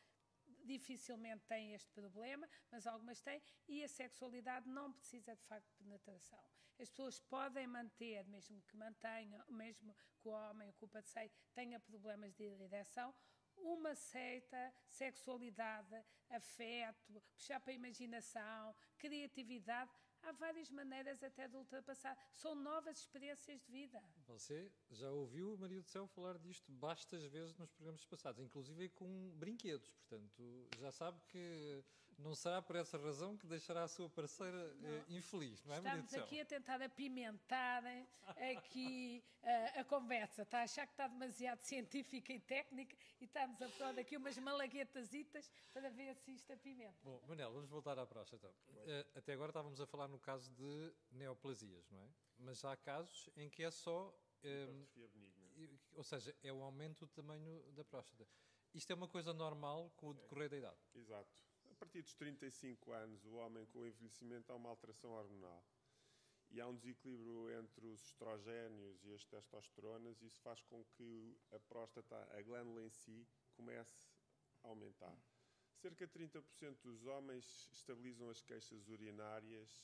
dificilmente 0.70 1.46
têm 1.48 1.74
este 1.74 1.92
problema, 1.92 2.48
mas 2.72 2.86
algumas 2.86 3.20
têm, 3.22 3.42
e 3.68 3.84
a 3.84 3.88
sexualidade 3.88 4.70
não 4.70 4.94
precisa 4.94 5.36
de 5.36 5.44
facto 5.44 5.68
de 5.68 5.84
penetração. 5.84 6.44
As 6.80 6.90
pessoas 6.90 7.20
podem 7.20 7.68
manter, 7.68 8.26
mesmo 8.28 8.62
que 8.62 8.78
mantenham, 8.78 9.44
mesmo 9.50 9.96
que 10.22 10.28
o 10.28 10.32
homem, 10.32 10.70
o 10.70 11.02
seio, 11.02 11.32
tenha 11.54 11.80
problemas 11.80 12.34
de 12.36 12.44
ereção, 12.44 13.14
uma 13.58 13.94
certa 13.96 14.74
sexualidade, 14.88 15.96
afeto, 16.30 17.22
puxar 17.34 17.60
para 17.60 17.74
a 17.74 17.76
imaginação, 17.76 18.76
criatividade, 18.98 19.92
há 20.24 20.32
várias 20.34 20.70
maneiras 20.70 21.24
até 21.24 21.48
de 21.48 21.56
ultrapassar. 21.56 22.18
São 22.34 22.56
novas 22.56 23.00
experiências 23.00 23.62
de 23.62 23.72
vida. 23.72 24.02
Você 24.28 24.72
já 24.92 25.10
ouviu 25.12 25.58
Maria 25.58 25.82
do 25.82 25.88
Céu 25.88 26.08
falar 26.08 26.38
disto 26.38 26.72
bastas 26.72 27.24
vezes 27.26 27.56
nos 27.56 27.72
programas 27.72 28.06
passados, 28.06 28.42
inclusive 28.42 28.90
com 28.90 29.32
brinquedos. 29.36 29.90
Portanto, 29.90 30.70
já 30.78 30.92
sabe 30.92 31.20
que 31.28 31.84
não 32.20 32.36
será 32.36 32.62
por 32.62 32.76
essa 32.76 32.98
razão 32.98 33.38
que 33.38 33.48
deixará 33.48 33.84
a 33.84 33.88
sua 33.88 34.10
parceira 34.10 34.76
eh, 34.84 35.04
infeliz, 35.10 35.64
não 35.64 35.74
é? 35.74 35.78
Estamos 35.78 36.14
aqui 36.14 36.42
a 36.42 36.46
tentar 36.46 36.82
apimentar 36.82 37.84
aqui 38.58 39.24
uh, 39.42 39.80
a 39.80 39.84
conversa. 39.84 40.42
Está 40.44 40.60
a 40.60 40.64
achar 40.64 40.86
que 40.86 40.94
está 40.94 41.08
demasiado 41.08 41.62
científica 41.62 42.34
e 42.34 42.40
técnica 42.40 42.96
e 43.20 43.26
está-nos 43.26 43.62
a 43.62 43.70
pôr 43.70 44.00
aqui 44.00 44.18
umas 44.18 44.38
malaguetasitas 44.38 45.50
para 45.74 45.90
ver 45.90 46.16
se 46.16 46.34
isto 46.34 46.52
apimenta. 46.52 46.98
Bom, 47.04 47.22
Manel, 47.28 47.52
vamos 47.52 47.70
voltar 47.70 47.98
à 47.98 48.06
próstata. 48.06 48.48
Uh, 48.48 49.18
até 49.18 49.34
agora 49.34 49.50
estávamos 49.50 49.80
a 49.80 49.88
falar 49.88 50.08
no 50.08 50.20
caso 50.20 50.52
de 50.52 50.94
neoplasias, 51.12 51.90
não 51.90 52.00
é? 52.00 52.10
Mas 52.38 52.64
há 52.66 52.76
casos 52.76 53.30
em 53.36 53.50
que 53.50 53.64
é 53.64 53.72
só. 53.72 54.14
Um, 54.42 54.88
ou 55.94 56.04
seja, 56.04 56.34
é 56.42 56.54
o 56.54 56.64
aumento 56.64 57.06
do 57.06 57.12
tamanho 57.12 57.62
da 57.74 57.84
próstata. 57.84 58.26
Isto 58.74 58.92
é 58.92 58.96
uma 58.96 59.08
coisa 59.08 59.34
normal 59.34 59.92
com 59.98 60.10
o 60.10 60.14
decorrer 60.14 60.46
é. 60.46 60.50
da 60.50 60.58
idade. 60.58 60.78
Exato. 60.96 61.49
Partir 61.80 62.02
dos 62.02 62.14
35 62.16 62.92
anos, 62.92 63.26
o 63.26 63.36
homem 63.36 63.66
com 63.68 63.80
o 63.80 63.88
envelhecimento 63.88 64.52
há 64.52 64.56
uma 64.56 64.70
alteração 64.70 65.12
hormonal. 65.12 65.64
E 66.52 66.60
há 66.60 66.68
um 66.68 66.76
desequilíbrio 66.76 67.50
entre 67.58 67.88
os 67.88 68.04
estrogénios 68.04 69.02
e 69.06 69.14
as 69.14 69.24
testosteronas, 69.24 70.22
e 70.22 70.26
isso 70.26 70.42
faz 70.42 70.62
com 70.64 70.84
que 70.84 71.40
a 71.52 71.60
próstata, 71.60 72.16
a 72.38 72.42
glândula 72.42 72.84
em 72.84 72.90
si, 72.90 73.26
comece 73.56 73.98
a 74.64 74.68
aumentar. 74.68 75.18
Cerca 75.76 76.06
de 76.06 76.12
30% 76.12 76.44
dos 76.84 77.06
homens 77.06 77.70
estabilizam 77.72 78.30
as 78.30 78.42
queixas 78.42 78.90
urinárias 78.90 79.82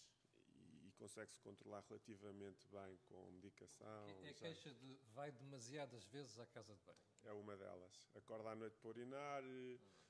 consegue-se 1.05 1.39
controlar 1.41 1.83
relativamente 1.87 2.67
bem 2.69 2.97
com 3.07 3.31
medicação. 3.31 4.07
É 4.23 4.29
a 4.29 4.33
queixa 4.33 4.73
de 4.73 4.99
vai 5.13 5.31
demasiadas 5.31 6.07
vezes 6.07 6.39
à 6.39 6.45
casa 6.47 6.73
de 6.73 6.81
banho. 6.83 6.97
É 7.23 7.31
uma 7.31 7.55
delas. 7.55 8.09
Acorda 8.15 8.49
à 8.49 8.55
noite 8.55 8.75
para 8.77 8.89
urinar, 8.89 9.43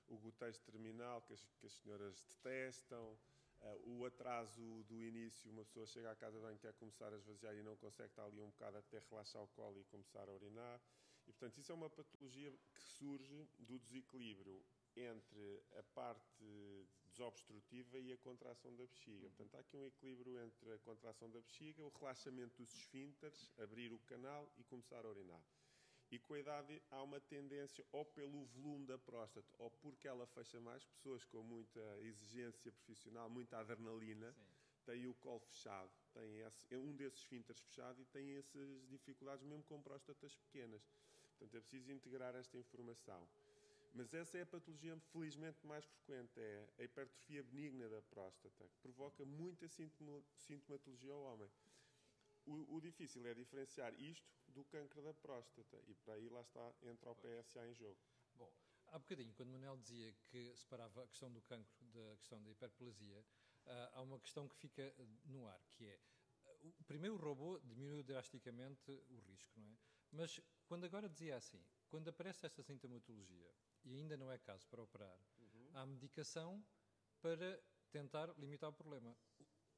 o 0.08 0.18
gotejo 0.18 0.62
terminal 0.62 1.22
que 1.24 1.34
as, 1.34 1.46
que 1.60 1.66
as 1.66 1.74
senhoras 1.74 2.24
detestam, 2.24 3.20
uh, 3.62 3.90
o 3.90 4.06
atraso 4.06 4.84
do 4.86 5.04
início, 5.04 5.52
uma 5.52 5.66
pessoa 5.66 5.86
chega 5.86 6.12
à 6.12 6.16
casa 6.16 6.38
de 6.38 6.44
banho, 6.44 6.58
quer 6.60 6.74
começar 6.76 7.12
a 7.12 7.18
esvaziar 7.18 7.54
e 7.56 7.62
não 7.62 7.76
consegue 7.76 8.10
estar 8.10 8.24
ali 8.24 8.40
um 8.40 8.50
bocado 8.50 8.78
até 8.78 9.00
relaxar 9.10 9.44
o 9.44 9.48
colo 9.50 9.78
e 9.78 9.84
começar 9.86 10.30
a 10.30 10.32
urinar. 10.32 10.80
E, 11.28 11.32
portanto, 11.32 11.58
isso 11.58 11.72
é 11.72 11.76
uma 11.76 11.90
patologia 11.90 12.52
que 12.74 12.82
surge 12.82 13.48
do 13.60 13.80
desequilíbrio 13.80 14.64
entre 14.96 15.62
a 15.78 15.84
parte 15.84 16.88
desobstrutiva 17.04 18.00
e 18.00 18.14
a 18.14 18.18
contração 18.18 18.74
da 18.76 18.84
bexiga. 18.84 19.30
Portanto, 19.30 19.56
há 19.56 19.60
aqui 19.60 19.76
um 19.76 19.86
equilíbrio 19.86 20.40
entre 20.40 20.72
a 20.72 20.80
contração 20.80 21.30
da 21.30 21.40
bexiga, 21.40 21.84
o 21.84 21.90
relaxamento 21.90 22.56
dos 22.58 22.74
esfínteres, 22.74 23.52
abrir 23.58 23.92
o 23.92 24.00
canal 24.00 24.50
e 24.58 24.64
começar 24.64 25.06
a 25.06 25.10
urinar. 25.10 25.42
E 26.12 26.20
com 26.20 26.36
a 26.36 26.40
idade 26.40 26.82
há 26.92 27.02
uma 27.02 27.20
tendência, 27.20 27.86
ou 27.92 28.06
pelo 28.06 28.46
volume 28.46 28.86
da 28.86 28.98
próstata, 28.98 29.54
ou 29.58 29.70
porque 29.70 30.08
ela 30.08 30.26
fecha 30.28 30.60
mais, 30.62 30.86
pessoas 30.86 31.26
com 31.26 31.42
muita 31.42 31.82
exigência 32.02 32.72
profissional, 32.72 33.30
muita 33.30 33.58
adrenalina, 33.58 34.32
Sim. 34.32 34.42
têm 34.86 35.08
o 35.08 35.16
colo 35.16 35.40
fechado, 35.40 35.92
têm 36.14 36.40
esse, 36.40 36.76
um 36.78 36.96
desses 36.96 37.20
esfínteres 37.20 37.60
fechado 37.64 38.02
e 38.02 38.06
têm 38.06 38.38
essas 38.38 38.88
dificuldades 38.88 39.44
mesmo 39.44 39.64
com 39.64 39.82
próstatas 39.82 40.36
pequenas. 40.36 40.88
Portanto, 41.38 41.56
é 41.56 41.60
preciso 41.62 41.92
integrar 41.92 42.36
esta 42.36 42.58
informação. 42.58 43.28
Mas 43.94 44.14
essa 44.14 44.38
é 44.38 44.42
a 44.42 44.46
patologia, 44.46 44.98
felizmente, 45.12 45.66
mais 45.66 45.86
frequente, 45.86 46.38
é 46.38 46.68
a 46.78 46.84
hipertrofia 46.84 47.44
benigna 47.44 47.88
da 47.88 48.02
próstata, 48.02 48.68
que 48.68 48.80
provoca 48.82 49.24
muita 49.26 49.68
sintomatologia 49.70 51.14
ao 51.14 51.22
homem. 51.22 51.50
O, 52.46 52.76
o, 52.76 52.82
difícil 52.82 53.26
é 53.26 53.34
diferenciar 53.34 53.94
isto 53.94 54.28
do 54.50 54.66
cancro 54.66 55.02
da 55.02 55.14
próstata, 55.14 55.82
e 55.88 55.96
para 55.96 56.16
aí 56.16 56.28
lá 56.28 56.42
está, 56.42 56.74
entra 56.84 57.10
o 57.10 57.16
PSA 57.16 57.66
em 57.68 57.74
jogo. 57.74 57.98
Bom, 58.36 58.52
há 58.90 59.00
bocadinho, 59.00 59.34
quando 59.34 59.52
Manuel 59.52 59.78
dizia 59.78 60.14
que 60.30 60.54
separava 60.58 61.04
a 61.04 61.08
questão 61.08 61.32
do 61.32 61.42
cancro 61.42 61.86
da 61.94 62.18
questão 62.18 62.44
da 62.44 62.52
hiperplasia, 62.52 63.20
uh, 63.20 63.70
há 63.94 64.02
uma 64.02 64.20
questão 64.20 64.48
que 64.48 64.58
fica 64.58 64.94
no 65.26 65.48
ar, 65.48 65.62
que 65.74 65.86
é 65.86 66.00
o 66.80 66.84
primeiro 66.84 67.16
robô 67.16 67.60
diminuiu 67.60 68.04
drasticamente 68.04 68.92
o 69.10 69.20
risco, 69.20 69.60
não 69.60 69.72
é? 69.72 69.78
Mas 70.16 70.40
quando 70.66 70.86
agora 70.86 71.10
dizia 71.10 71.36
assim, 71.36 71.62
quando 71.90 72.08
aparece 72.08 72.46
esta 72.46 72.64
sintomatologia 72.64 73.54
e 73.84 73.96
ainda 73.98 74.16
não 74.18 74.32
é 74.32 74.38
caso 74.38 74.66
para 74.68 74.82
operar, 74.82 75.20
uhum. 75.38 75.70
há 75.74 75.86
medicação 75.86 76.66
para 77.22 77.62
tentar 77.92 78.34
limitar 78.38 78.70
o 78.70 78.74
problema. 78.74 79.16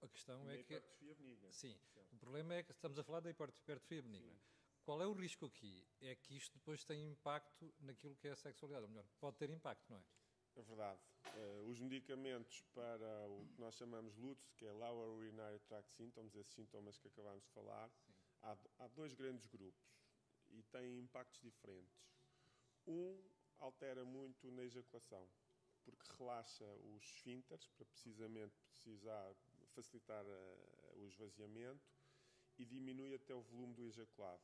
A 0.01 0.07
questão 0.07 0.47
é 0.49 0.57
que. 0.57 0.75
Hipertrofia 0.75 1.15
benigna. 1.15 1.51
Sim, 1.51 1.79
certo. 1.91 2.13
o 2.13 2.17
problema 2.19 2.53
é 2.53 2.63
que 2.63 2.71
estamos 2.71 2.99
a 2.99 3.03
falar 3.03 3.19
da 3.19 3.31
hipertrofia 3.31 4.01
benigna. 4.01 4.33
Sim. 4.33 4.39
Qual 4.83 5.01
é 5.01 5.07
o 5.07 5.13
risco 5.13 5.47
aqui? 5.47 5.85
É 5.99 6.15
que 6.15 6.37
isto 6.37 6.53
depois 6.53 6.83
tem 6.83 7.09
impacto 7.09 7.73
naquilo 7.79 8.15
que 8.15 8.27
é 8.27 8.31
a 8.31 8.35
sexualidade, 8.35 8.83
ou 8.83 8.89
melhor, 8.89 9.05
pode 9.19 9.37
ter 9.37 9.49
impacto, 9.49 9.89
não 9.89 9.97
é? 9.97 10.03
É 10.55 10.61
verdade. 10.61 11.01
Uh, 11.35 11.69
os 11.69 11.79
medicamentos 11.79 12.63
para 12.73 13.27
o 13.27 13.47
que 13.47 13.59
nós 13.59 13.75
chamamos 13.75 14.15
LUTS, 14.15 14.53
que 14.55 14.65
é 14.65 14.71
Lower 14.71 15.09
Urinary 15.09 15.59
Tract 15.59 15.91
Symptoms, 15.91 16.35
esses 16.35 16.53
sintomas 16.53 16.97
que 16.97 17.09
acabámos 17.09 17.43
de 17.43 17.49
falar, 17.51 17.91
há, 18.41 18.57
há, 18.79 18.87
dois 18.87 19.13
grandes 19.13 19.45
grupos 19.47 19.97
e 20.57 20.63
têm 20.63 20.99
impactos 20.99 21.39
diferentes. 21.41 22.03
Um 22.85 23.21
altera 23.59 24.03
muito 24.03 24.51
na 24.51 24.63
ejaculação, 24.63 25.27
porque 25.83 26.11
relaxa 26.17 26.65
os 26.95 27.03
esfínteres 27.03 27.67
para 27.69 27.85
precisamente 27.85 28.55
precisar 28.69 29.35
facilitar 29.73 30.25
uh, 30.25 30.99
o 30.99 31.07
esvaziamento 31.07 31.85
e 32.57 32.65
diminui 32.65 33.13
até 33.13 33.33
o 33.33 33.41
volume 33.41 33.73
do 33.75 33.85
ejaculado. 33.87 34.41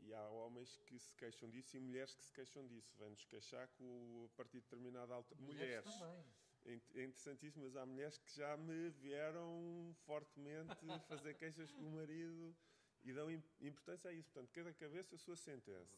E 0.00 0.12
há 0.12 0.28
homens 0.28 0.76
que 0.86 0.98
se 0.98 1.14
queixam 1.16 1.48
disso 1.48 1.76
e 1.76 1.80
mulheres 1.80 2.14
que 2.14 2.24
se 2.24 2.32
queixam 2.32 2.66
disso. 2.66 2.94
Vêm-nos 2.98 3.24
queixar 3.24 3.68
com 3.68 4.28
a 4.30 4.36
partir 4.36 4.58
de 4.58 4.64
determinada 4.64 5.14
altura. 5.14 5.40
Mulheres. 5.40 5.84
mulheres. 5.84 5.98
Também. 5.98 6.82
É 6.94 7.04
interessantíssimo, 7.04 7.64
mas 7.64 7.76
há 7.76 7.84
mulheres 7.84 8.16
que 8.18 8.34
já 8.34 8.56
me 8.56 8.88
vieram 8.90 9.94
fortemente 10.06 10.74
fazer 11.08 11.34
queixas 11.34 11.70
com 11.72 11.82
o 11.82 11.92
marido 11.92 12.56
e 13.04 13.12
dão 13.12 13.30
importância 13.60 14.10
a 14.10 14.12
isso. 14.12 14.30
Portanto, 14.30 14.52
cada 14.52 14.72
cabeça 14.72 15.14
a 15.14 15.18
sua 15.18 15.36
sentença. 15.36 15.96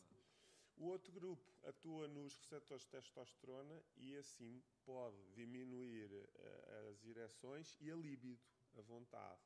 O 0.77 0.89
outro 0.89 1.11
grupo 1.11 1.43
atua 1.65 2.07
nos 2.07 2.37
receptores 2.37 2.83
de 2.83 2.91
testosterona 2.91 3.83
e 3.97 4.15
assim 4.17 4.63
pode 4.85 5.17
diminuir 5.35 6.13
uh, 6.13 6.91
as 6.91 7.03
ereções 7.07 7.77
e 7.81 7.91
a 7.91 7.97
libido, 7.97 8.45
a 8.77 8.83
vontade. 8.83 9.41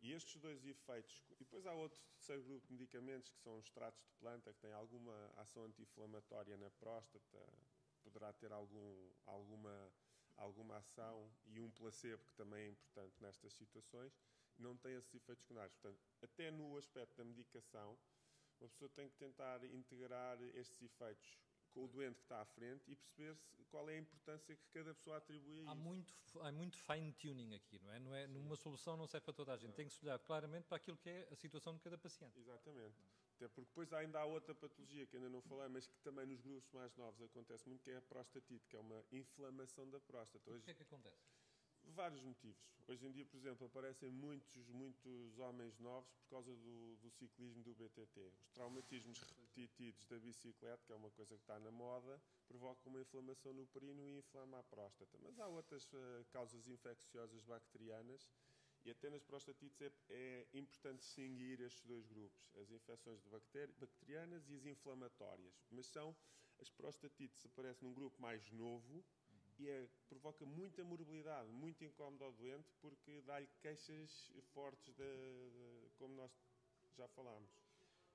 E 0.00 0.12
estes 0.12 0.40
dois 0.40 0.64
efeitos, 0.64 1.22
e 1.28 1.34
depois 1.34 1.66
há 1.66 1.74
outro 1.74 2.00
terceiro 2.12 2.42
grupo 2.44 2.66
de 2.68 2.72
medicamentos 2.72 3.28
que 3.28 3.38
são 3.40 3.58
os 3.58 3.66
extratos 3.66 4.00
de 4.02 4.12
planta, 4.18 4.52
que 4.52 4.60
têm 4.60 4.72
alguma 4.72 5.30
ação 5.36 5.64
anti-inflamatória 5.64 6.56
na 6.56 6.70
próstata, 6.70 7.38
poderá 8.02 8.32
ter 8.32 8.50
algum, 8.50 9.10
alguma, 9.26 9.92
alguma 10.36 10.76
ação, 10.78 11.30
e 11.46 11.60
um 11.60 11.70
placebo, 11.70 12.24
que 12.24 12.34
também 12.34 12.64
é 12.64 12.68
importante 12.68 13.14
nestas 13.20 13.52
situações, 13.52 14.18
não 14.60 14.76
tem 14.76 14.94
esses 14.94 15.14
efeitos 15.14 15.42
secundários. 15.42 15.74
Portanto, 15.74 16.00
até 16.22 16.50
no 16.50 16.76
aspecto 16.76 17.16
da 17.16 17.24
medicação, 17.24 17.98
uma 18.60 18.68
pessoa 18.68 18.90
tem 18.90 19.08
que 19.08 19.16
tentar 19.16 19.64
integrar 19.64 20.40
estes 20.54 20.82
efeitos 20.82 21.38
com 21.70 21.84
o 21.84 21.88
doente 21.88 22.16
que 22.16 22.24
está 22.24 22.40
à 22.40 22.44
frente 22.44 22.82
e 22.88 22.96
perceber 22.96 23.36
qual 23.70 23.88
é 23.88 23.94
a 23.94 23.98
importância 23.98 24.56
que 24.56 24.68
cada 24.72 24.92
pessoa 24.92 25.16
atribui 25.16 25.60
a 25.60 25.70
há 25.70 25.74
isso. 25.74 25.82
Muito, 25.82 26.14
há 26.40 26.52
muito 26.52 26.76
fine-tuning 26.76 27.54
aqui, 27.54 27.78
não 27.78 27.92
é? 27.92 27.98
Não 28.00 28.14
é 28.14 28.26
numa 28.26 28.56
solução 28.56 28.96
não 28.96 29.06
serve 29.06 29.24
para 29.24 29.34
toda 29.34 29.52
a 29.52 29.56
gente. 29.56 29.68
Não. 29.68 29.76
Tem 29.76 29.86
que 29.86 29.92
se 29.92 30.04
olhar 30.04 30.18
claramente 30.18 30.66
para 30.66 30.76
aquilo 30.76 30.96
que 30.96 31.08
é 31.08 31.28
a 31.30 31.36
situação 31.36 31.74
de 31.74 31.80
cada 31.80 31.96
paciente. 31.96 32.38
Exatamente. 32.38 32.96
Até 33.36 33.48
porque 33.48 33.70
depois 33.70 33.90
ainda 33.92 34.20
há 34.20 34.24
outra 34.26 34.54
patologia 34.54 35.06
que 35.06 35.16
ainda 35.16 35.30
não 35.30 35.40
falei, 35.40 35.68
mas 35.68 35.86
que 35.86 35.98
também 36.00 36.26
nos 36.26 36.40
grupos 36.40 36.70
mais 36.72 36.94
novos 36.96 37.22
acontece 37.22 37.66
muito, 37.66 37.82
que 37.82 37.90
é 37.90 37.96
a 37.96 38.02
prostatite, 38.02 38.68
que 38.68 38.76
é 38.76 38.80
uma 38.80 39.02
inflamação 39.10 39.88
da 39.88 39.98
próstata. 40.00 40.50
Hoje, 40.50 40.60
o 40.60 40.64
que 40.64 40.70
é 40.72 40.74
que 40.74 40.82
acontece? 40.82 41.24
Vários 41.94 42.22
motivos. 42.22 42.70
Hoje 42.86 43.06
em 43.06 43.10
dia, 43.10 43.26
por 43.26 43.36
exemplo, 43.36 43.66
aparecem 43.66 44.10
muitos, 44.10 44.68
muitos 44.68 45.38
homens 45.38 45.78
novos 45.78 46.12
por 46.22 46.30
causa 46.30 46.54
do, 46.54 46.96
do 46.96 47.10
ciclismo 47.10 47.62
do 47.62 47.74
BTT. 47.74 48.32
Os 48.40 48.50
traumatismos 48.50 49.20
repetitivos 49.20 50.04
da 50.06 50.18
bicicleta, 50.18 50.82
que 50.86 50.92
é 50.92 50.96
uma 50.96 51.10
coisa 51.10 51.34
que 51.34 51.42
está 51.42 51.58
na 51.58 51.70
moda, 51.70 52.20
provocam 52.46 52.92
uma 52.92 53.00
inflamação 53.00 53.52
no 53.52 53.66
períneo 53.66 54.06
e 54.06 54.18
inflama 54.18 54.58
a 54.58 54.62
próstata. 54.62 55.18
Mas 55.22 55.38
há 55.38 55.48
outras 55.48 55.84
uh, 55.92 56.24
causas 56.30 56.68
infecciosas 56.68 57.42
bacterianas 57.44 58.30
e 58.84 58.90
até 58.90 59.10
nas 59.10 59.22
prostatites 59.22 59.80
é, 59.82 59.92
é, 60.08 60.46
importante 60.54 61.00
distinguir 61.00 61.60
estes 61.60 61.84
dois 61.84 62.06
grupos, 62.06 62.40
as 62.56 62.70
infecções 62.70 63.20
bacterianas 63.78 64.48
e 64.48 64.54
as 64.54 64.64
inflamatórias. 64.64 65.54
Mas 65.70 65.86
são, 65.86 66.16
as 66.58 66.70
prostatites 66.70 67.44
aparecem 67.46 67.86
num 67.86 67.94
grupo 67.94 68.20
mais 68.20 68.50
novo, 68.50 69.04
e 69.60 69.68
é, 69.68 69.86
provoca 70.08 70.46
muita 70.46 70.82
morbilidade, 70.82 71.50
muito 71.52 71.84
incómodo 71.84 72.24
ao 72.24 72.32
doente, 72.32 72.72
porque 72.80 73.20
dá-lhe 73.22 73.46
queixas 73.60 74.32
fortes, 74.54 74.94
de, 74.94 75.50
de, 75.50 75.90
como 75.98 76.14
nós 76.14 76.32
já 76.96 77.06
falámos. 77.08 77.50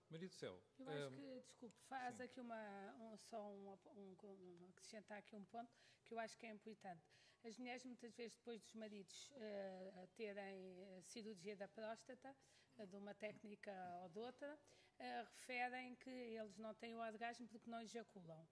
Maria 0.10 0.28
do 0.28 0.34
Céu. 0.34 0.60
Eu 0.80 0.90
acho 0.90 1.08
um, 1.08 1.12
que, 1.12 1.42
desculpe, 1.46 1.78
faz 1.88 2.18
sim. 2.18 2.24
aqui 2.24 2.42
uma, 2.42 2.96
um, 3.00 3.18
só 3.18 3.42
um, 3.42 3.70
um, 3.70 4.16
um, 4.24 4.70
acrescentar 4.70 5.20
aqui 5.20 5.36
um 5.36 5.46
ponto 5.46 5.72
que 6.04 6.14
eu 6.14 6.20
acho 6.20 6.36
que 6.38 6.48
é 6.48 6.52
importante. 6.52 7.04
As 7.44 7.58
mulheres, 7.60 7.86
muitas 7.86 8.16
vezes, 8.16 8.36
depois 8.38 8.62
dos 8.64 8.74
maridos 8.74 9.32
uh, 9.32 10.08
terem 10.16 10.76
cirurgia 11.04 11.56
da 11.56 11.68
próstata, 11.68 12.36
uh, 12.78 12.88
de 12.88 12.96
uma 12.96 13.14
técnica 13.14 13.72
ou 14.02 14.10
de 14.10 14.20
outra, 14.20 14.52
uh, 14.56 15.26
referem 15.26 15.96
que 15.96 16.10
eles 16.10 16.58
não 16.58 16.74
têm 16.74 16.96
o 16.96 17.00
orgasmo 17.00 17.48
porque 17.48 17.70
não 17.70 17.82
ejaculam 17.82 18.48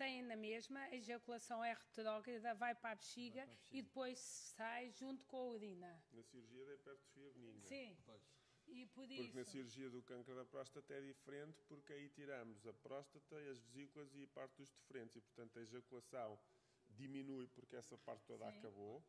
têm 0.00 0.22
na 0.22 0.34
mesma, 0.34 0.80
a 0.80 0.96
ejaculação 0.96 1.62
é 1.62 1.74
retrógrada, 1.74 2.54
vai 2.54 2.74
para 2.74 2.92
a 2.92 2.94
bexiga, 2.94 3.42
para 3.42 3.42
a 3.42 3.54
bexiga. 3.54 3.78
e 3.78 3.82
depois 3.82 4.18
sai 4.18 4.90
junto 4.92 5.26
com 5.26 5.36
a 5.36 5.44
urina. 5.44 6.02
Na 6.12 6.22
cirurgia 6.22 6.64
da 6.64 6.74
hipertrofia 6.74 7.30
benigna. 7.32 7.68
Sim. 7.68 7.96
Pois. 8.06 8.22
E 8.66 8.86
por 8.86 9.06
porque 9.06 9.14
isso... 9.14 9.36
na 9.36 9.44
cirurgia 9.44 9.90
do 9.90 10.02
câncer 10.02 10.34
da 10.34 10.44
próstata 10.44 10.94
é 10.94 11.00
diferente 11.02 11.60
porque 11.68 11.92
aí 11.92 12.08
tiramos 12.08 12.66
a 12.66 12.72
próstata, 12.72 13.36
as 13.50 13.58
vesículas 13.60 14.14
e 14.14 14.26
parte 14.28 14.56
dos 14.56 14.70
deferentes 14.70 15.16
e, 15.16 15.20
portanto, 15.20 15.58
a 15.58 15.62
ejaculação 15.62 16.38
diminui 16.88 17.46
porque 17.48 17.76
essa 17.76 17.98
parte 17.98 18.24
toda 18.24 18.50
Sim. 18.50 18.58
acabou. 18.58 19.04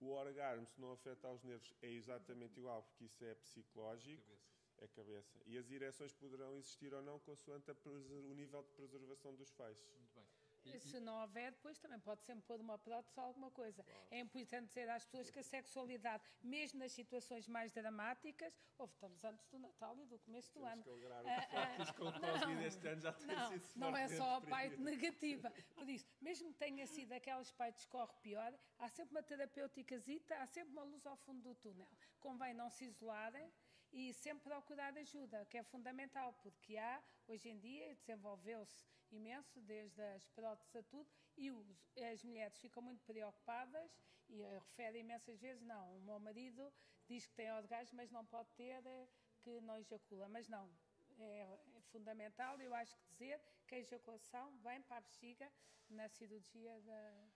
O 0.00 0.08
orgasmo, 0.12 0.66
se 0.66 0.80
não 0.80 0.92
afeta 0.92 1.30
os 1.30 1.42
nervos, 1.42 1.74
é 1.82 1.90
exatamente 1.90 2.58
igual 2.58 2.82
porque 2.84 3.04
isso 3.04 3.22
é 3.24 3.34
psicológico. 3.34 4.22
Cabeça 4.22 4.61
a 4.84 4.88
cabeça. 4.88 5.38
E 5.46 5.56
as 5.56 5.70
ereções 5.70 6.12
poderão 6.12 6.56
existir 6.56 6.92
ou 6.92 7.02
não 7.02 7.18
consoante 7.20 7.70
o 7.70 8.34
nível 8.34 8.62
de 8.62 8.70
preservação 8.70 9.34
dos 9.34 9.50
feixes. 9.52 9.88
Muito 9.98 10.14
bem. 10.14 10.24
E, 10.64 10.78
se 10.78 11.00
não 11.00 11.20
houver, 11.20 11.50
depois 11.52 11.78
também 11.78 11.98
pode 11.98 12.22
sempre 12.22 12.44
pôr 12.44 12.60
uma 12.60 12.78
prótese 12.78 13.18
ou 13.18 13.24
alguma 13.24 13.50
coisa. 13.50 13.82
Claro. 13.82 14.06
É 14.10 14.20
importante 14.20 14.68
dizer 14.68 14.88
às 14.88 15.04
pessoas 15.04 15.30
que 15.30 15.38
a 15.40 15.42
sexualidade, 15.42 16.22
mesmo 16.42 16.78
nas 16.78 16.92
situações 16.92 17.48
mais 17.48 17.72
dramáticas, 17.72 18.56
houve 18.78 18.92
estamos 18.92 19.24
antes 19.24 19.44
do 19.48 19.58
Natal 19.58 19.98
e 19.98 20.06
do 20.06 20.18
começo 20.20 20.52
do 20.52 20.60
Temos 20.60 20.72
ano. 20.72 20.82
Que 20.84 20.90
alegrar 20.90 21.26
ah, 21.26 21.48
ah, 21.52 21.92
com 21.94 22.04
o 22.04 22.12
Covid 22.12 22.64
este 22.64 22.86
ano 22.86 23.00
já 23.00 23.12
tem 23.12 23.26
não, 23.26 23.48
sido 23.48 23.64
Não 23.76 23.96
é 23.96 24.08
só 24.08 24.36
a 24.36 24.40
parte 24.40 24.76
negativa. 24.76 25.52
Por 25.74 25.88
isso, 25.88 26.06
mesmo 26.20 26.52
que 26.52 26.58
tenha 26.58 26.86
sido 26.86 27.12
aquelas 27.12 27.50
partes 27.50 27.84
que 27.84 27.90
corre 27.90 28.12
pior, 28.22 28.54
há 28.78 28.88
sempre 28.88 29.16
uma 29.16 29.22
terapêuticazita, 29.22 30.36
há 30.36 30.46
sempre 30.46 30.72
uma 30.72 30.84
luz 30.84 31.04
ao 31.06 31.16
fundo 31.16 31.42
do 31.42 31.54
túnel. 31.56 31.88
Convém 32.20 32.54
não 32.54 32.70
se 32.70 32.84
isolarem 32.84 33.50
e 33.92 34.12
sempre 34.14 34.44
procurar 34.44 34.96
ajuda, 34.96 35.44
que 35.46 35.58
é 35.58 35.62
fundamental, 35.62 36.32
porque 36.42 36.76
há, 36.76 37.02
hoje 37.28 37.48
em 37.48 37.58
dia, 37.58 37.94
desenvolveu-se 37.94 38.86
imenso, 39.10 39.60
desde 39.60 40.00
as 40.02 40.26
próteses 40.28 40.74
a 40.76 40.82
tudo, 40.84 41.08
e 41.36 41.50
os, 41.50 41.66
as 42.12 42.24
mulheres 42.24 42.58
ficam 42.58 42.82
muito 42.82 43.02
preocupadas 43.04 43.90
e 44.28 44.42
referem 44.42 45.02
imensas 45.02 45.38
vezes, 45.38 45.62
não, 45.62 45.96
o 45.96 46.00
meu 46.00 46.18
marido 46.18 46.72
diz 47.06 47.26
que 47.26 47.34
tem 47.34 47.52
orgasmo, 47.52 47.96
mas 47.96 48.10
não 48.10 48.24
pode 48.24 48.48
ter, 48.52 48.84
eh, 48.86 49.08
que 49.42 49.60
não 49.60 49.76
ejacula. 49.76 50.28
Mas 50.28 50.48
não, 50.48 50.70
é, 51.18 51.40
é 51.74 51.80
fundamental, 51.90 52.58
eu 52.60 52.74
acho 52.74 52.96
que 52.96 53.06
dizer 53.10 53.40
que 53.66 53.74
a 53.74 53.78
ejaculação 53.78 54.56
vem 54.58 54.80
para 54.82 54.98
a 54.98 55.00
bexiga 55.00 55.50
na 55.90 56.08
cirurgia 56.08 56.80
da... 56.80 57.28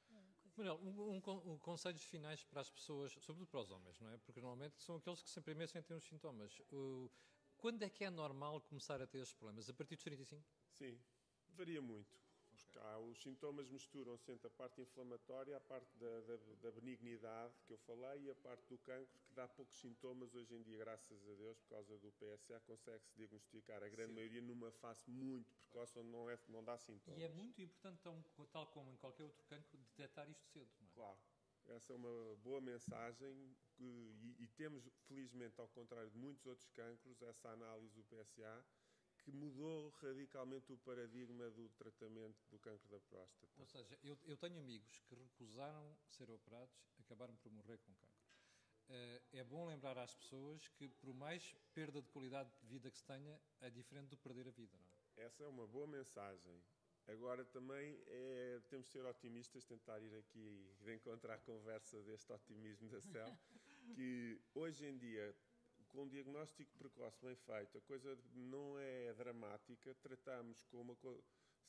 Manuel, 0.57 0.81
um, 0.83 1.17
um, 1.17 1.53
um, 1.53 1.59
conselhos 1.59 2.03
finais 2.05 2.43
para 2.45 2.63
as 2.63 2.71
pessoas, 2.71 3.13
sobretudo 3.21 3.47
para 3.47 3.61
os 3.61 3.71
homens, 3.71 4.01
não 4.01 4.11
é? 4.11 4.17
Porque 4.19 4.41
normalmente 4.41 4.83
são 4.83 4.97
aqueles 4.97 5.23
que 5.23 5.29
sempre 5.29 5.53
primeiro 5.53 5.71
sentem 5.71 5.97
os 5.97 6.05
sintomas. 6.05 6.59
Uh, 6.73 7.11
quando 7.59 7.83
é 7.83 7.91
que 7.91 8.05
é 8.05 8.11
normal 8.11 8.61
começar 8.63 9.01
a 9.03 9.07
ter 9.07 9.19
estes 9.19 9.35
problemas? 9.35 9.69
A 9.69 9.75
partir 9.75 9.97
dos 9.97 10.05
35? 10.05 10.43
Sim, 10.71 10.99
varia 11.55 11.83
muito. 11.83 12.19
Há, 12.77 12.99
os 12.99 13.21
sintomas 13.23 13.69
misturam-se 13.69 14.31
entre 14.31 14.47
a 14.47 14.51
parte 14.51 14.81
inflamatória, 14.81 15.57
a 15.57 15.61
parte 15.61 15.97
da, 15.99 16.21
da, 16.21 16.37
da, 16.63 16.71
benignidade 16.71 17.55
que 17.67 17.73
eu 17.73 17.79
falei 17.79 18.25
e 18.25 18.31
a 18.31 18.35
parte 18.35 18.67
do 18.69 18.79
cancro, 18.79 19.21
que 19.27 19.35
dá 19.35 19.47
poucos 19.49 19.79
sintomas 19.79 20.35
hoje 20.35 20.55
em 20.55 20.63
dia, 20.63 20.79
graças 20.79 21.29
a 21.29 21.35
Deus, 21.35 21.59
por 21.59 21.69
causa 21.69 21.99
do 21.99 22.13
PSA, 22.13 22.61
consegue-se 22.61 23.15
diagnosticar 23.15 23.83
a 23.83 23.89
grande 23.89 24.11
Sim. 24.11 24.15
maioria 24.15 24.43
numa 24.43 24.71
fase 24.73 25.03
muito 25.07 25.53
precoce, 25.55 25.99
onde 25.99 26.09
não, 26.09 26.31
é, 26.31 26.39
não 26.49 26.65
dá 26.65 26.79
sintomas. 26.79 27.21
E 27.21 27.25
é 27.25 27.29
muito 27.29 27.61
importante, 27.61 28.01
tão, 28.03 28.23
tal 28.53 28.67
como 28.69 28.91
em 28.91 28.97
qualquer 28.97 29.25
outro 29.25 29.45
cancro, 29.45 29.79
detectar 29.79 30.29
isto 30.31 30.45
cedo, 30.53 30.71
não 30.81 30.89
é? 30.89 30.95
Claro. 30.95 31.19
Essa 31.69 31.93
é 31.93 31.97
uma 31.97 32.37
boa 32.45 32.61
mensagem 32.61 33.57
que, 33.75 33.83
e, 33.83 34.45
e 34.45 34.47
temos, 34.57 34.89
felizmente, 35.09 35.61
ao 35.61 35.67
contrário 35.69 36.11
de 36.11 36.17
muitos 36.17 36.47
outros 36.47 36.69
cancros, 36.71 37.21
essa 37.23 37.49
análise 37.51 37.93
do 37.93 38.05
PSA 38.05 38.65
que 39.27 39.33
mudou 39.33 39.91
radicalmente 40.01 40.73
o 40.73 40.79
paradigma 40.79 41.51
do 41.51 41.69
tratamento 41.71 42.39
do 42.49 42.61
cancro 42.61 42.89
da 42.89 43.01
próstata. 43.01 43.53
Ou 43.59 43.67
seja, 43.67 43.99
eu, 44.05 44.17
eu 44.25 44.37
tenho 44.37 44.57
amigos 44.57 45.01
que 45.01 45.17
recusaram 45.17 45.99
ser 46.07 46.31
operados, 46.31 46.73
acabaram 47.01 47.35
por 47.35 47.51
morrer 47.51 47.77
com 47.79 47.93
cancro. 47.93 48.25
Uh, 48.89 49.21
é 49.33 49.43
bom 49.43 49.67
lembrar 49.67 49.99
às 49.99 50.15
pessoas 50.15 50.69
que, 50.69 50.89
por 50.89 51.13
mais 51.13 51.57
perda 51.75 52.01
de 52.01 52.09
qualidade 52.11 52.49
de 52.61 52.67
vida 52.69 52.89
que 52.89 52.97
se 52.97 53.05
tenha, 53.05 53.41
é 53.61 53.69
diferente 53.69 54.11
do 54.11 54.17
perder 54.17 54.47
a 54.47 54.53
vida, 54.53 54.79
não 54.79 54.87
é? 54.87 55.27
Essa 55.27 55.43
é 55.43 55.49
uma 55.49 55.67
boa 55.67 55.89
mensagem. 55.89 56.63
Agora 57.09 57.45
também 57.47 58.01
é, 58.07 58.61
temos 58.69 58.87
de 58.87 58.93
ser 58.93 59.05
otimistas, 59.05 59.65
tentar 59.65 59.99
ir 60.01 60.15
aqui 60.15 60.73
de 60.85 60.95
encontrar 60.95 61.35
a 61.35 61.39
conversa 61.39 62.01
deste 62.05 62.33
otimismo 62.33 62.89
da 62.89 63.01
CEL, 63.01 63.37
que 63.97 64.41
hoje 64.55 64.87
em 64.87 64.97
dia 64.97 65.35
com 65.97 66.03
um 66.03 66.09
diagnóstico 66.09 66.71
precoce 66.77 67.19
bem 67.23 67.35
feito, 67.35 67.79
a 67.79 67.81
coisa 67.81 68.19
não 68.35 68.79
é 68.79 69.15
dramática, 69.15 69.95
tratamos 70.03 70.63
com 70.65 70.83
uma. 70.83 70.95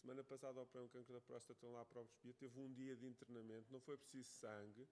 Semana 0.02 0.22
passada 0.22 0.60
operei 0.60 0.86
um 0.86 0.90
cancro 0.90 1.14
da 1.14 1.22
próstata 1.22 1.66
lá 1.68 1.86
para 1.86 2.02
o 2.02 2.34
teve 2.34 2.60
um 2.60 2.74
dia 2.74 2.94
de 2.98 3.08
internamento, 3.08 3.72
não 3.72 3.80
foi 3.80 3.98
preciso 3.98 4.30
sangue. 4.30 4.86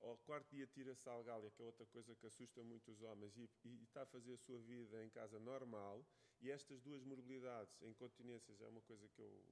Ao 0.00 0.16
quarto 0.26 0.50
dia 0.50 0.66
tira-se 0.66 1.08
a 1.08 1.12
algália, 1.12 1.50
que 1.52 1.62
é 1.62 1.64
outra 1.64 1.86
coisa 1.86 2.16
que 2.16 2.26
assusta 2.26 2.64
muito 2.64 2.90
os 2.90 3.00
homens, 3.02 3.36
e, 3.36 3.48
e, 3.64 3.84
está 3.84 4.02
a 4.02 4.06
fazer 4.06 4.32
a 4.32 4.38
sua 4.38 4.58
vida 4.58 5.04
em 5.04 5.10
casa 5.10 5.38
normal. 5.38 6.04
E 6.40 6.50
estas 6.50 6.80
duas 6.80 7.04
morbilidades, 7.04 7.80
incontinências, 7.82 8.60
é 8.60 8.66
uma 8.66 8.80
coisa 8.80 9.06
que 9.08 9.20
eu 9.20 9.44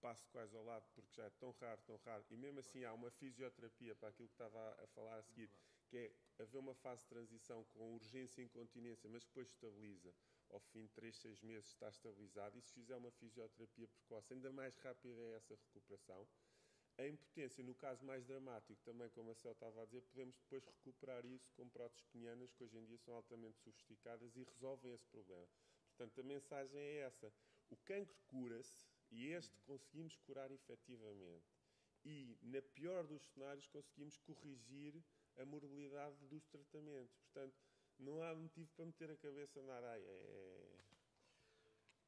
passo 0.00 0.26
quase 0.30 0.56
ao 0.56 0.64
lado, 0.64 0.86
porque 0.94 1.12
já 1.12 1.24
é 1.24 1.30
tão 1.38 1.50
raro, 1.60 1.80
tão 1.86 1.96
raro. 1.96 2.24
E 2.30 2.36
mesmo 2.36 2.60
assim 2.60 2.82
há 2.84 2.94
uma 2.94 3.10
fisioterapia 3.10 3.94
para 3.94 4.08
aquilo 4.08 4.28
que 4.28 4.34
estava 4.34 4.82
a 4.82 4.86
falar 4.88 5.18
a 5.18 5.22
seguir, 5.22 5.50
que 5.86 5.96
é 5.96 6.12
haver 6.38 6.58
uma 6.58 6.74
fase 6.74 7.02
de 7.02 7.08
transição 7.08 7.64
com 7.64 7.94
urgência 7.94 8.42
e 8.42 8.44
incontinência, 8.44 9.08
mas 9.08 9.24
depois 9.24 9.48
estabiliza. 9.48 10.14
Ao 10.50 10.60
fim 10.60 10.86
de 10.86 10.92
3, 10.92 11.16
6 11.16 11.42
meses 11.42 11.68
está 11.70 11.88
estabilizado. 11.88 12.56
E 12.58 12.62
se 12.62 12.72
fizer 12.72 12.96
uma 12.96 13.10
fisioterapia 13.10 13.88
precoce, 13.88 14.32
ainda 14.32 14.52
mais 14.52 14.76
rápida 14.76 15.20
é 15.20 15.36
essa 15.36 15.54
recuperação. 15.54 16.26
A 16.98 17.06
impotência, 17.06 17.62
no 17.62 17.74
caso 17.74 18.04
mais 18.04 18.24
dramático, 18.24 18.80
também 18.82 19.10
como 19.10 19.30
a 19.30 19.34
Céu 19.34 19.52
estava 19.52 19.82
a 19.82 19.84
dizer, 19.84 20.00
podemos 20.02 20.34
depois 20.38 20.64
recuperar 20.64 21.26
isso 21.26 21.52
com 21.52 21.68
próteses 21.68 22.04
penianas 22.04 22.50
que 22.52 22.64
hoje 22.64 22.78
em 22.78 22.84
dia 22.86 22.96
são 22.96 23.14
altamente 23.14 23.58
sofisticadas 23.58 24.34
e 24.34 24.44
resolvem 24.44 24.92
esse 24.92 25.06
problema. 25.06 25.46
Portanto, 25.88 26.20
a 26.20 26.24
mensagem 26.24 26.80
é 26.80 26.98
essa. 27.00 27.30
O 27.68 27.76
cancro 27.76 28.16
cura-se 28.26 28.88
e 29.10 29.26
este 29.26 29.58
conseguimos 29.60 30.16
curar 30.16 30.50
efetivamente. 30.50 31.44
E, 32.04 32.38
na 32.40 32.62
pior 32.62 33.06
dos 33.06 33.22
cenários, 33.32 33.66
conseguimos 33.66 34.16
corrigir 34.18 35.02
a 35.38 35.44
morbilidade 35.44 36.16
dos 36.26 36.46
tratamentos. 36.46 37.16
Portanto, 37.16 37.56
não 37.98 38.22
há 38.22 38.34
motivo 38.34 38.70
para 38.74 38.86
meter 38.86 39.10
a 39.10 39.16
cabeça 39.16 39.62
na 39.62 39.74
areia. 39.74 40.08
É... 40.08 40.78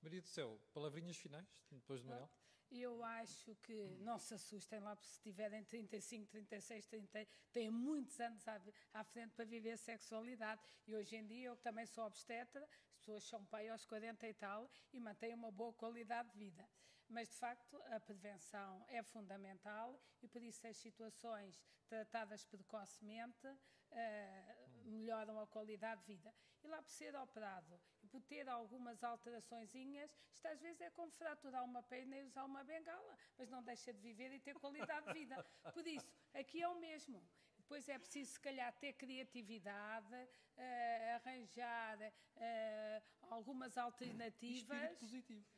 Maria 0.03 0.21
do 0.21 0.29
Céu, 0.29 0.61
palavrinhas 0.73 1.17
finais, 1.17 1.47
depois 1.71 2.01
de 2.01 2.07
Manuel? 2.07 2.31
Eu 2.71 3.03
acho 3.03 3.57
que 3.57 3.75
não 4.01 4.19
se 4.19 4.35
assustem 4.35 4.79
lá, 4.79 4.95
se 4.97 5.21
tiverem 5.23 5.65
35, 5.65 6.27
36, 6.31 6.87
30, 6.87 7.27
têm 7.51 7.71
muitos 7.71 8.21
anos 8.21 8.47
à, 8.47 8.61
à 8.93 9.05
frente 9.05 9.33
para 9.35 9.47
viver 9.47 9.73
a 9.73 9.77
sexualidade. 9.77 10.61
E 10.87 10.95
hoje 10.95 11.17
em 11.17 11.27
dia, 11.27 11.47
eu 11.47 11.57
também 11.57 11.87
sou 11.87 12.05
obstetra, 12.05 12.63
as 12.91 12.99
pessoas 12.99 13.25
são 13.25 13.45
pai 13.47 13.69
aos 13.71 13.87
40 13.87 14.29
e 14.29 14.35
tal 14.35 14.71
e 14.93 15.01
mantêm 15.01 15.35
uma 15.35 15.51
boa 15.51 15.73
qualidade 15.73 16.31
de 16.31 16.39
vida. 16.39 16.69
Mas, 17.09 17.29
de 17.29 17.37
facto, 17.37 17.83
a 17.91 18.01
prevenção 18.01 18.85
é 18.89 19.03
fundamental 19.03 19.99
e, 20.23 20.29
por 20.29 20.43
isso, 20.43 20.67
as 20.67 20.77
situações 20.77 21.59
tratadas 21.89 22.45
precocemente 22.45 23.47
uh, 23.47 24.81
melhoram 24.85 25.41
a 25.41 25.47
qualidade 25.47 26.03
de 26.03 26.15
vida. 26.15 26.35
E 26.63 26.69
lá 26.69 26.83
por 26.83 26.91
ser 26.91 27.15
operado 27.17 27.81
e 28.03 28.07
por 28.07 28.21
ter 28.23 28.49
algumas 28.49 29.03
alteraçõezinhas, 29.03 30.15
isto 30.33 30.47
às 30.47 30.61
vezes 30.61 30.81
é 30.81 30.91
como 30.91 31.11
fraturar 31.13 31.65
uma 31.65 31.83
perna 31.83 32.17
e 32.19 32.25
usar 32.25 32.45
uma 32.45 32.63
bengala, 32.65 33.17
mas 33.39 33.49
não 33.49 33.63
deixa 33.63 33.93
de 33.93 34.01
viver 34.01 34.33
e 34.33 34.41
ter 34.41 34.55
qualidade 34.59 35.07
de 35.07 35.13
vida. 35.13 35.43
Por 35.73 35.87
isso, 35.87 36.13
aqui 36.35 36.61
é 36.61 36.69
o 36.69 36.79
mesmo. 36.79 37.27
Depois 37.57 37.89
é 37.89 37.99
preciso, 37.99 38.33
se 38.33 38.41
calhar, 38.41 38.73
ter 38.79 38.95
criatividade, 38.95 40.15
uh, 40.15 41.15
arranjar 41.17 41.99
uh, 42.01 43.03
algumas 43.31 43.77
alternativas. 43.77 44.79
Espírito 44.79 44.99
positivo. 44.99 45.58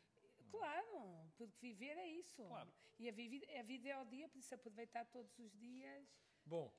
Claro, 0.50 1.32
porque 1.36 1.58
viver 1.60 1.96
é 1.96 2.06
isso. 2.08 2.44
Claro. 2.44 2.72
E 2.98 3.08
a, 3.08 3.12
vida, 3.12 3.46
a 3.58 3.62
vida 3.62 3.88
é 3.88 3.98
o 3.98 4.04
dia, 4.04 4.28
por 4.28 4.38
isso 4.38 4.54
aproveitar 4.54 5.04
todos 5.06 5.38
os 5.38 5.52
dias. 5.58 6.06
Bom, 6.44 6.72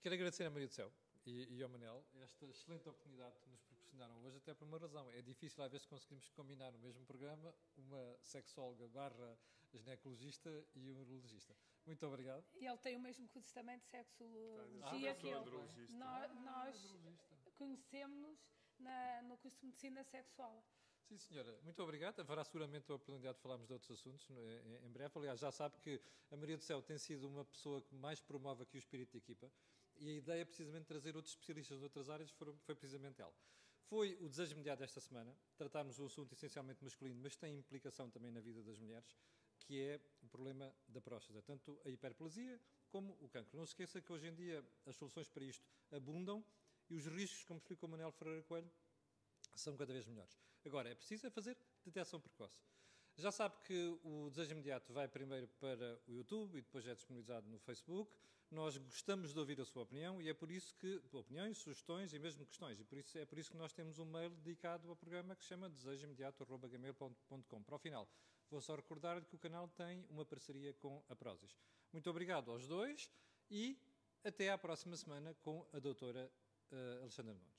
quero 0.00 0.14
agradecer 0.14 0.44
a 0.44 0.50
Maria 0.50 0.66
do 0.66 0.72
Céu 0.72 0.92
e, 1.26 1.56
e 1.56 1.62
ao 1.62 1.68
Manel 1.68 2.04
esta 2.14 2.46
excelente 2.46 2.88
oportunidade 2.88 3.38
que 3.40 3.50
nos 3.50 3.60
proporcionaram 3.62 4.22
hoje, 4.22 4.38
até 4.38 4.54
por 4.54 4.66
uma 4.66 4.78
razão. 4.78 5.10
É 5.12 5.20
difícil 5.20 5.62
às 5.62 5.70
vezes 5.70 5.86
conseguirmos 5.86 6.28
combinar 6.30 6.72
no 6.72 6.78
mesmo 6.78 7.04
programa 7.04 7.54
uma 7.76 8.16
sexóloga 8.22 8.88
barra 8.88 9.38
ginecologista 9.72 10.50
e 10.74 10.90
um 10.90 11.00
urologista. 11.00 11.54
Muito 11.84 12.06
obrigado. 12.06 12.44
E 12.54 12.66
ele 12.66 12.78
tem 12.78 12.96
o 12.96 13.00
mesmo 13.00 13.28
curso 13.28 13.52
também 13.52 13.78
de 13.78 13.84
sexologia 13.86 15.12
ah, 15.12 15.14
que 15.14 15.28
eu. 15.28 15.44
Nós, 15.90 16.34
nós 16.40 16.96
conhecemos-nos 17.56 18.38
no 19.24 19.36
curso 19.38 19.58
de 19.60 19.66
medicina 19.66 20.04
sexual. 20.04 20.64
Sim, 21.08 21.16
senhora. 21.16 21.58
Muito 21.62 21.82
obrigado. 21.82 22.20
Haverá 22.20 22.44
seguramente 22.44 22.92
a 22.92 22.94
oportunidade 22.94 23.36
de 23.36 23.42
falarmos 23.42 23.66
de 23.66 23.72
outros 23.72 23.90
assuntos 23.90 24.28
em 24.84 24.90
breve. 24.90 25.10
Aliás, 25.16 25.40
já 25.40 25.50
sabe 25.50 25.78
que 25.78 25.98
a 26.30 26.36
Maria 26.36 26.58
do 26.58 26.62
Céu 26.62 26.82
tem 26.82 26.98
sido 26.98 27.26
uma 27.26 27.46
pessoa 27.46 27.80
que 27.80 27.94
mais 27.94 28.20
promove 28.20 28.64
aqui 28.64 28.76
o 28.76 28.78
espírito 28.78 29.12
de 29.12 29.16
equipa 29.16 29.50
e 29.96 30.10
a 30.10 30.12
ideia, 30.12 30.44
precisamente, 30.44 30.82
de 30.82 30.88
trazer 30.88 31.16
outros 31.16 31.32
especialistas 31.32 31.78
de 31.78 31.84
outras 31.84 32.10
áreas 32.10 32.30
foi 32.30 32.74
precisamente 32.74 33.22
ela. 33.22 33.32
Foi 33.86 34.18
o 34.20 34.28
desejo 34.28 34.52
imediato 34.52 34.80
desta 34.80 35.00
semana, 35.00 35.34
tratarmos 35.56 35.98
o 35.98 36.04
assunto 36.04 36.34
essencialmente 36.34 36.84
masculino, 36.84 37.18
mas 37.22 37.34
tem 37.36 37.56
implicação 37.56 38.10
também 38.10 38.30
na 38.30 38.40
vida 38.40 38.62
das 38.62 38.78
mulheres, 38.78 39.16
que 39.60 39.80
é 39.80 39.98
o 40.22 40.28
problema 40.28 40.76
da 40.86 41.00
próstata, 41.00 41.40
tanto 41.40 41.80
a 41.86 41.88
hiperplasia 41.88 42.60
como 42.90 43.16
o 43.18 43.30
cancro. 43.30 43.56
Não 43.56 43.64
se 43.64 43.70
esqueça 43.70 43.98
que 44.02 44.12
hoje 44.12 44.26
em 44.26 44.34
dia 44.34 44.62
as 44.84 44.94
soluções 44.94 45.26
para 45.30 45.42
isto 45.42 45.66
abundam 45.90 46.44
e 46.90 46.96
os 46.96 47.06
riscos, 47.06 47.44
como 47.44 47.56
explicou 47.56 47.88
Manuel 47.88 48.12
Ferreira 48.12 48.42
Coelho, 48.42 48.70
são 49.58 49.76
cada 49.76 49.92
vez 49.92 50.06
melhores. 50.06 50.38
Agora, 50.64 50.88
é 50.88 50.94
preciso 50.94 51.26
é 51.26 51.30
fazer 51.30 51.56
detecção 51.84 52.20
precoce. 52.20 52.62
Já 53.16 53.32
sabe 53.32 53.56
que 53.64 53.98
o 54.04 54.30
Desejo 54.30 54.52
Imediato 54.52 54.92
vai 54.92 55.08
primeiro 55.08 55.48
para 55.58 56.00
o 56.06 56.12
YouTube 56.12 56.56
e 56.56 56.62
depois 56.62 56.86
é 56.86 56.94
disponibilizado 56.94 57.48
no 57.48 57.58
Facebook. 57.58 58.12
Nós 58.50 58.76
gostamos 58.78 59.32
de 59.34 59.38
ouvir 59.38 59.60
a 59.60 59.64
sua 59.64 59.82
opinião 59.82 60.22
e 60.22 60.28
é 60.28 60.34
por 60.34 60.50
isso 60.50 60.74
que, 60.76 61.02
opiniões, 61.12 61.58
sugestões 61.58 62.14
e 62.14 62.18
mesmo 62.18 62.46
questões, 62.46 62.80
e 62.80 62.84
por 62.84 62.96
isso, 62.96 63.18
é 63.18 63.26
por 63.26 63.38
isso 63.38 63.50
que 63.50 63.56
nós 63.56 63.72
temos 63.72 63.98
um 63.98 64.04
mail 64.04 64.30
dedicado 64.30 64.88
ao 64.88 64.96
programa 64.96 65.34
que 65.34 65.42
se 65.42 65.48
chama 65.48 65.68
desejoimediato.gmail.com. 65.68 67.62
Para 67.62 67.74
o 67.74 67.78
final, 67.78 68.08
vou 68.48 68.60
só 68.60 68.76
recordar 68.76 69.22
que 69.24 69.34
o 69.34 69.38
canal 69.38 69.68
tem 69.68 70.06
uma 70.08 70.24
parceria 70.24 70.72
com 70.74 71.02
a 71.08 71.16
Prozis. 71.16 71.58
Muito 71.92 72.08
obrigado 72.08 72.50
aos 72.50 72.66
dois 72.66 73.10
e 73.50 73.76
até 74.24 74.50
à 74.50 74.56
próxima 74.56 74.96
semana 74.96 75.34
com 75.42 75.66
a 75.72 75.78
doutora 75.78 76.30
uh, 76.70 77.02
Alexandra 77.02 77.34
Nunes. 77.34 77.58